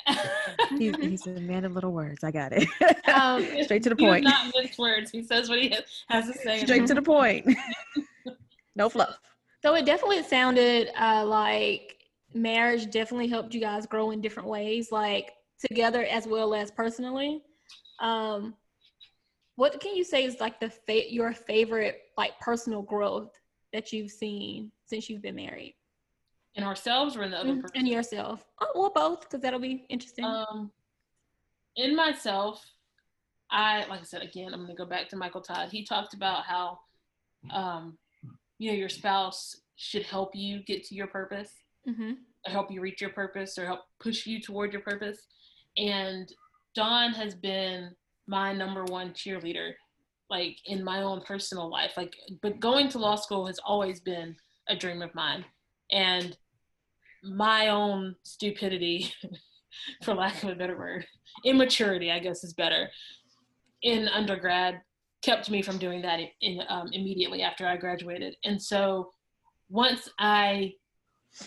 [0.76, 2.22] he's, he's, a man of little words.
[2.22, 2.68] I got it.
[3.08, 4.24] Um, Straight to the point.
[4.24, 5.10] not mixed words.
[5.10, 5.74] He says what he
[6.08, 6.58] has to say.
[6.58, 7.48] Straight to the point.
[8.76, 9.18] no fluff.
[9.62, 11.91] So it definitely sounded uh, like
[12.34, 15.32] marriage definitely helped you guys grow in different ways, like
[15.68, 17.42] together as well as personally.
[18.00, 18.54] Um,
[19.56, 23.30] what can you say is like the fa- your favorite like personal growth
[23.72, 25.74] that you've seen since you've been married?
[26.54, 27.70] In ourselves or in the other person?
[27.76, 28.44] In yourself.
[28.60, 30.24] Oh, well, both, because that'll be interesting.
[30.24, 30.70] Um,
[31.76, 32.64] in myself,
[33.50, 35.68] I like I said again, I'm gonna go back to Michael Todd.
[35.70, 36.78] He talked about how
[37.50, 37.98] um,
[38.58, 41.52] you know your spouse should help you get to your purpose,
[41.88, 42.12] Mm-hmm.
[42.46, 45.18] help you reach your purpose, or help push you toward your purpose.
[45.76, 46.32] And
[46.74, 47.90] Don has been
[48.26, 49.72] my number one cheerleader,
[50.30, 51.92] like in my own personal life.
[51.96, 54.36] Like, but going to law school has always been
[54.68, 55.44] a dream of mine.
[55.90, 56.36] And
[57.22, 59.12] my own stupidity,
[60.04, 61.06] for lack of a better word,
[61.44, 62.88] immaturity, I guess is better,
[63.82, 64.80] in undergrad
[65.22, 68.36] kept me from doing that in, um, immediately after I graduated.
[68.44, 69.10] And so
[69.68, 70.72] once I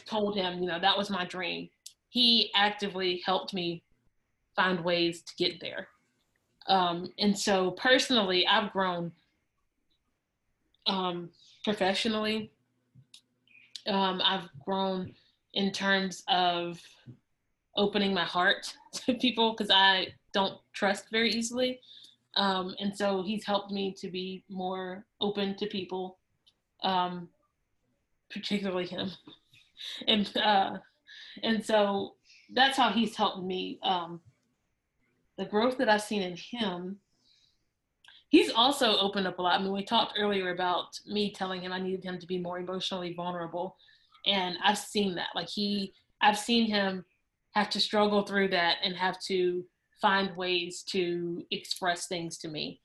[0.06, 1.70] told him, you know, that was my dream,
[2.10, 3.84] he actively helped me
[4.56, 5.88] find ways to get there.
[6.68, 9.12] Um, and so personally, I've grown
[10.88, 11.30] um,
[11.64, 12.52] professionally.
[13.88, 15.14] Um, I've grown
[15.54, 16.80] in terms of
[17.76, 21.80] opening my heart to people because I don't trust very easily.
[22.36, 26.18] Um, and so he's helped me to be more open to people,
[26.84, 27.30] um,
[28.30, 29.12] particularly him.
[30.08, 30.78] And uh,
[31.44, 32.16] and so
[32.54, 33.80] that's how he's helped me.
[33.84, 34.22] Um,
[35.38, 36.98] the growth that I've seen in him,
[38.30, 39.60] he's also opened up a lot.
[39.60, 42.60] I mean, we talked earlier about me telling him I needed him to be more
[42.60, 43.76] emotionally vulnerable,
[44.26, 45.30] and I've seen that.
[45.36, 47.04] Like he, I've seen him
[47.54, 49.66] have to struggle through that and have to
[50.02, 52.82] find ways to express things to me.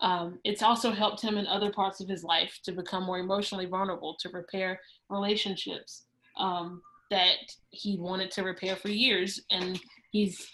[0.00, 3.66] Um, it's also helped him in other parts of his life to become more emotionally
[3.66, 6.06] vulnerable, to repair relationships
[6.38, 7.36] um, that
[7.70, 9.40] he wanted to repair for years.
[9.50, 9.80] And
[10.10, 10.46] he's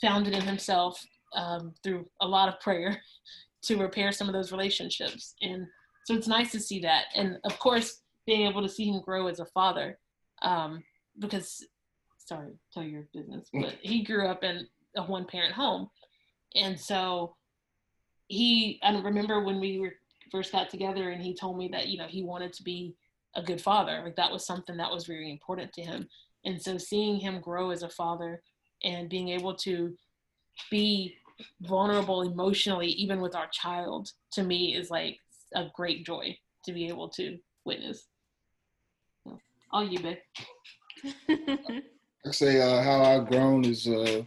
[0.00, 1.00] found it in himself
[1.34, 3.00] um, through a lot of prayer
[3.62, 5.34] to repair some of those relationships.
[5.42, 5.66] And
[6.06, 7.06] so it's nice to see that.
[7.14, 9.98] And of course, being able to see him grow as a father,
[10.42, 10.82] um,
[11.18, 11.64] because,
[12.18, 14.66] sorry, tell your business, but he grew up in
[14.96, 15.88] a one parent home.
[16.56, 17.36] And so
[18.28, 19.92] he, I remember when we were
[20.32, 22.94] first got together and he told me that, you know, he wanted to be
[23.36, 24.00] a good father.
[24.04, 26.08] Like that was something that was really important to him.
[26.44, 28.42] And so seeing him grow as a father
[28.82, 29.94] and being able to
[30.70, 31.14] be
[31.62, 35.18] vulnerable emotionally, even with our child, to me is like
[35.54, 38.06] a great joy to be able to witness.
[39.72, 40.18] All you, babe.
[41.46, 41.82] I
[42.30, 44.22] say uh, how I've grown is uh,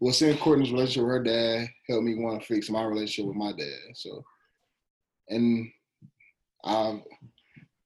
[0.00, 3.36] well, seeing Courteney's relationship with her dad helped me want to fix my relationship with
[3.36, 3.94] my dad.
[3.94, 4.22] So,
[5.28, 5.70] and
[6.64, 7.02] um,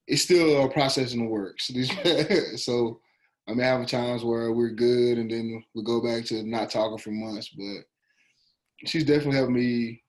[0.08, 1.70] it's still a process in the works.
[2.64, 2.98] so,
[3.46, 6.98] I mean, have times where we're good and then we go back to not talking
[6.98, 7.84] for months, but
[8.86, 10.02] she's definitely helped me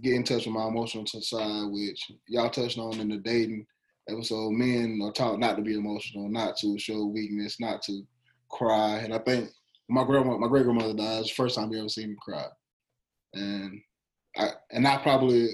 [0.00, 3.66] get in touch with my emotional side, which y'all touched on in the dating
[4.08, 4.52] episode.
[4.52, 8.02] Men are taught not to be emotional, not to show weakness, not to
[8.50, 8.98] cry.
[8.98, 9.50] And I think
[9.88, 11.24] my grandma, my great grandmother died.
[11.24, 12.46] The first time you ever seen me cry.
[13.34, 13.80] And
[14.36, 15.50] I and I probably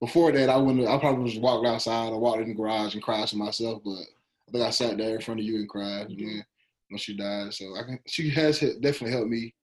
[0.00, 3.02] before that I wouldn't I probably just walked outside or walked in the garage and
[3.02, 4.00] cried to myself, but
[4.48, 6.44] I think I sat there in front of you and cried and then
[6.88, 7.54] when she died.
[7.54, 9.54] So I can she has definitely helped me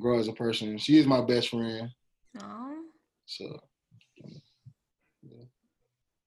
[0.00, 0.78] grow as a person.
[0.78, 1.90] She is my best friend.
[2.40, 2.74] Aw.
[3.26, 3.60] So
[5.22, 5.44] yeah.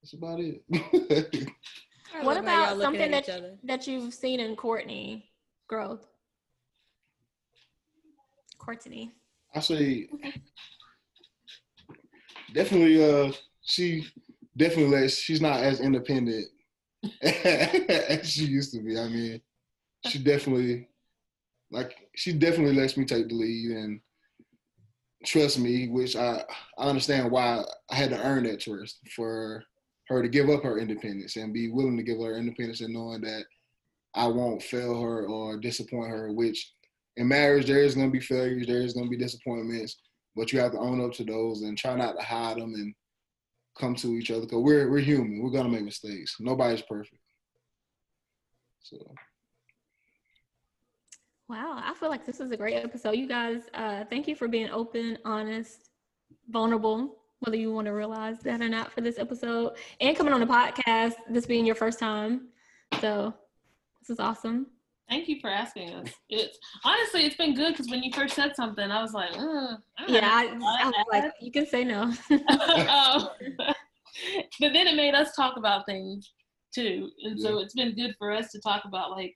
[0.01, 1.49] that's about it.
[2.21, 3.29] What I love how about something that
[3.63, 5.29] that you've seen in Courteney
[5.67, 6.07] growth?
[8.57, 9.11] Courteney.
[9.53, 10.07] I say
[12.53, 13.31] definitely uh
[13.63, 14.07] she
[14.55, 16.47] definitely lets she's not as independent
[17.21, 18.97] as she used to be.
[18.97, 19.41] I mean,
[20.07, 20.89] she definitely
[21.71, 23.99] like she definitely lets me take the lead and
[25.25, 26.43] trust me, which I
[26.77, 29.63] I understand why I had to earn that trust for
[30.07, 33.21] her to give up her independence and be willing to give her independence and knowing
[33.21, 33.43] that
[34.15, 36.73] I won't fail her or disappoint her, which
[37.17, 39.97] in marriage there is gonna be failures, there is gonna be disappointments,
[40.37, 42.93] but you have to own up to those and try not to hide them and
[43.77, 45.41] come to each other because we're we're human.
[45.41, 46.35] We're gonna make mistakes.
[46.39, 47.21] Nobody's perfect.
[48.81, 48.97] So
[51.49, 53.11] Wow, I feel like this is a great episode.
[53.11, 55.91] You guys, uh, thank you for being open, honest,
[56.49, 60.41] vulnerable, whether you want to realize that or not for this episode, and coming on
[60.41, 61.13] the podcast.
[61.29, 62.49] This being your first time,
[62.99, 63.33] so
[64.01, 64.67] this is awesome.
[65.09, 66.09] Thank you for asking us.
[66.29, 69.77] It's honestly, it's been good because when you first said something, I was like, mm,
[69.97, 70.29] I Yeah.
[70.31, 72.01] I, I was like, you can say no.
[72.03, 72.13] um,
[74.59, 76.33] but then it made us talk about things
[76.73, 79.35] too, and so it's been good for us to talk about like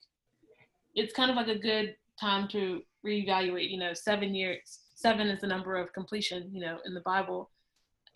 [0.94, 3.72] it's kind of like a good time to reevaluate.
[3.72, 6.50] You know, seven years, seven is the number of completion.
[6.54, 7.50] You know, in the Bible,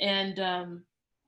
[0.02, 0.84] and um,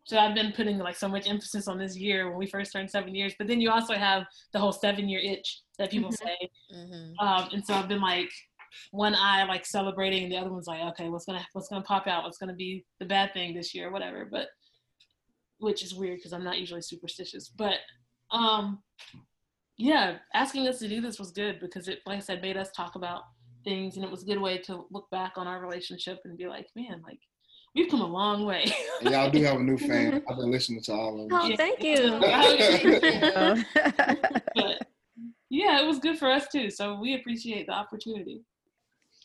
[0.08, 2.90] so I've been putting like so much emphasis on this year when we first turned
[2.90, 3.34] seven years.
[3.38, 4.24] But then you also have
[4.54, 6.18] the whole seven year itch that people Mhm.
[6.18, 7.14] say, Mhm.
[7.20, 8.32] um, and so I've been like
[8.92, 12.08] one eye like celebrating, and the other one's like, okay, what's gonna what's gonna pop
[12.08, 12.24] out?
[12.24, 14.26] What's gonna be the bad thing this year, whatever.
[14.26, 14.48] But
[15.60, 17.50] which is weird because I'm not usually superstitious.
[17.50, 17.80] But
[18.32, 18.82] um,
[19.78, 22.72] yeah, asking us to do this was good because it, like I said, made us
[22.72, 23.24] talk about
[23.66, 26.48] things, and it was a good way to look back on our relationship and be
[26.48, 27.20] like, man, like
[27.78, 28.66] we've come a long way.
[29.02, 30.22] And y'all do have a new fan.
[30.28, 31.40] I've been listening to all of them.
[31.40, 31.56] Oh, Yeah.
[31.56, 32.20] thank you.
[34.56, 34.88] But
[35.50, 36.70] yeah, it was good for us too.
[36.70, 38.42] So we appreciate the opportunity.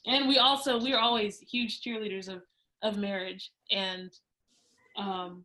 [0.06, 2.42] And we also we're always huge cheerleaders of
[2.82, 4.10] of marriage and
[4.96, 5.44] um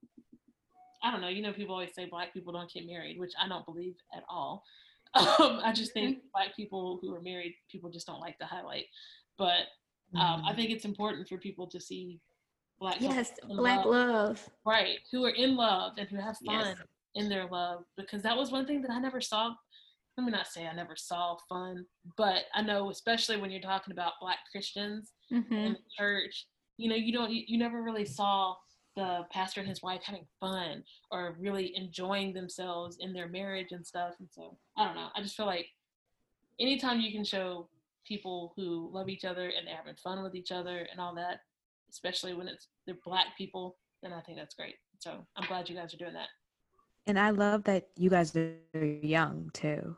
[1.04, 3.48] I don't know, you know people always say black people don't get married, which I
[3.48, 4.64] don't believe at all.
[5.16, 8.86] Um, I just think black people who are married, people just don't like to highlight.
[9.38, 9.62] But
[10.16, 12.20] um, I think it's important for people to see
[12.80, 14.50] black Yes, black love love.
[14.66, 16.78] right who are in love and who have fun Yes.
[17.16, 19.54] in their love because that was one thing that i never saw
[20.18, 21.86] let me not say i never saw fun
[22.18, 26.46] but i know especially when you're talking about black christians hmm in the church
[26.78, 28.54] you know you don't you, you never really saw
[28.96, 33.86] the pastor and his wife having fun or really enjoying themselves in their marriage and
[33.86, 35.68] stuff and so i don't know i just feel like
[36.60, 37.70] anytime you can show
[38.08, 41.42] people who love each other and they're having fun with each other and all that
[41.90, 45.76] especially when it's they're black people then i think that's great so i'm glad you
[45.76, 46.30] guys are doing that
[47.08, 49.96] And I love that you guys are young too.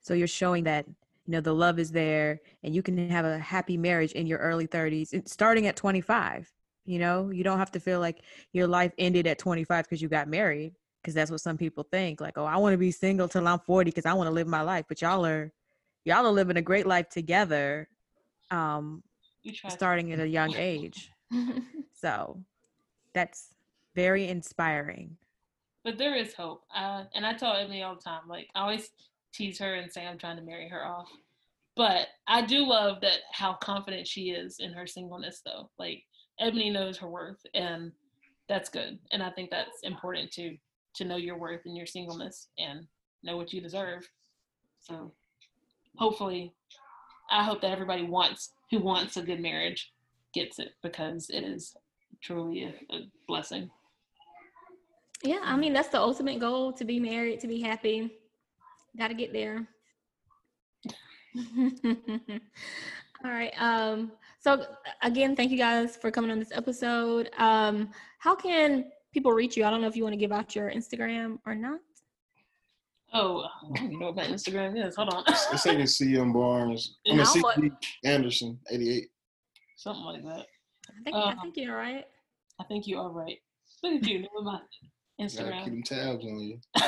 [0.00, 0.86] So you're showing that
[1.26, 4.38] you know the love is there and you can have a happy marriage in your
[4.38, 6.50] early 30s and starting at 25.
[6.86, 8.22] You know, you don't have to feel like
[8.52, 10.72] your life ended at 25 because you got married
[11.02, 13.58] because that's what some people think like, "Oh, I want to be single till I'm
[13.60, 15.52] 40 because I want to live my life." But y'all are
[16.06, 17.90] y'all are living a great life together
[18.50, 19.02] um
[19.70, 21.12] starting at a young age.
[21.94, 22.40] So
[23.12, 23.48] that's
[23.96, 25.16] very inspiring.
[25.84, 26.62] but there is hope.
[26.74, 28.90] Uh, and i tell emily all the time like i always
[29.32, 31.08] tease her and say i'm trying to marry her off.
[31.76, 35.70] But i do love that how confident she is in her singleness though.
[35.78, 36.04] Like
[36.40, 37.92] ebony knows her worth and
[38.48, 38.98] that's good.
[39.12, 40.56] And i think that's important to
[40.94, 42.86] to know your worth and your singleness and
[43.24, 44.08] know what you deserve.
[44.80, 45.12] So
[45.96, 46.52] hopefully
[47.30, 49.92] i hope that everybody wants who wants a good marriage
[50.38, 51.74] gets it because it is
[52.22, 53.70] truly a, a blessing
[55.22, 58.12] yeah, I mean that's the ultimate goal to be married, to be happy.
[58.96, 59.66] Got to get there.
[63.24, 63.52] All right.
[63.58, 64.64] Um so
[65.02, 67.30] again, thank you guys for coming on this episode.
[67.38, 69.64] Um how can people reach you?
[69.64, 71.80] I don't know if you want to give out your Instagram or not.
[73.12, 73.46] Oh,
[73.80, 74.94] you know what my Instagram is?
[74.96, 75.24] Hold on.
[75.26, 76.98] It's saying CM Barnes.
[77.08, 77.70] I mean, How mu- CB
[78.04, 79.08] Anderson, 88.
[79.78, 80.46] Something like that.
[80.90, 82.04] I think I Uh, think you're right.
[82.60, 83.38] I think you are right.
[83.84, 84.60] Look at you, knowing my
[85.20, 86.60] Gotta keep them tabs on you.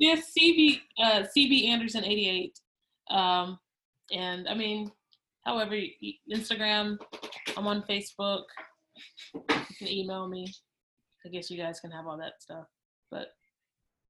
[0.00, 2.58] yes, CB uh, CB Anderson eighty eight.
[3.10, 3.58] Um,
[4.12, 4.90] and I mean,
[5.44, 6.98] however, you- you- Instagram.
[7.56, 8.44] I'm on Facebook.
[9.34, 9.42] You
[9.78, 10.52] can email me.
[11.24, 12.66] I guess you guys can have all that stuff.
[13.10, 13.28] But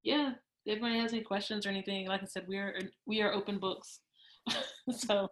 [0.03, 0.33] yeah,
[0.65, 2.73] if anybody has any questions or anything, like I said, we are
[3.05, 3.99] we are open books.
[4.91, 5.27] so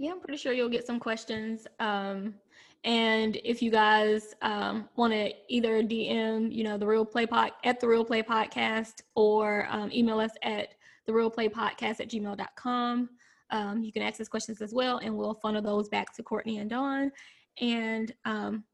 [0.00, 1.66] Yeah, I'm pretty sure you'll get some questions.
[1.78, 2.32] Um,
[2.84, 7.50] and if you guys um, want to either DM, you know, the Real Play Pod
[7.64, 10.68] at the Real Play Podcast or um, email us at
[11.06, 13.10] the Real Play Podcast at gmail.com.
[13.50, 16.60] Um, you can ask us questions as well, and we'll funnel those back to Courteney
[16.60, 17.12] and Don.
[17.60, 18.64] And um,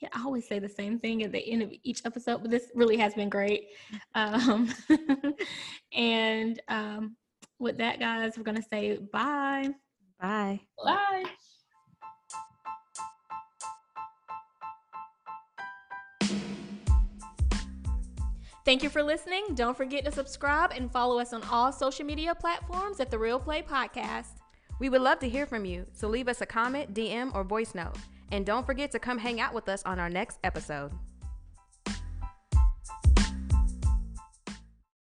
[0.00, 2.70] yeah, I always say the same thing at the end of each episode, but this
[2.74, 3.66] really has been great.
[4.14, 4.72] Um,
[5.92, 7.16] and um,
[7.58, 9.68] with that, guys, we're going to say bye.
[10.20, 10.60] Bye.
[10.82, 11.24] bye.
[18.64, 19.44] Thank you for listening.
[19.54, 23.38] Don't forget to subscribe and follow us on all social media platforms at The Real
[23.38, 24.40] Play Podcast.
[24.80, 27.76] We would love to hear from you, so leave us a comment, DM, or voice
[27.76, 27.96] note.
[28.32, 30.90] And don't forget to come hang out with us on our next episode.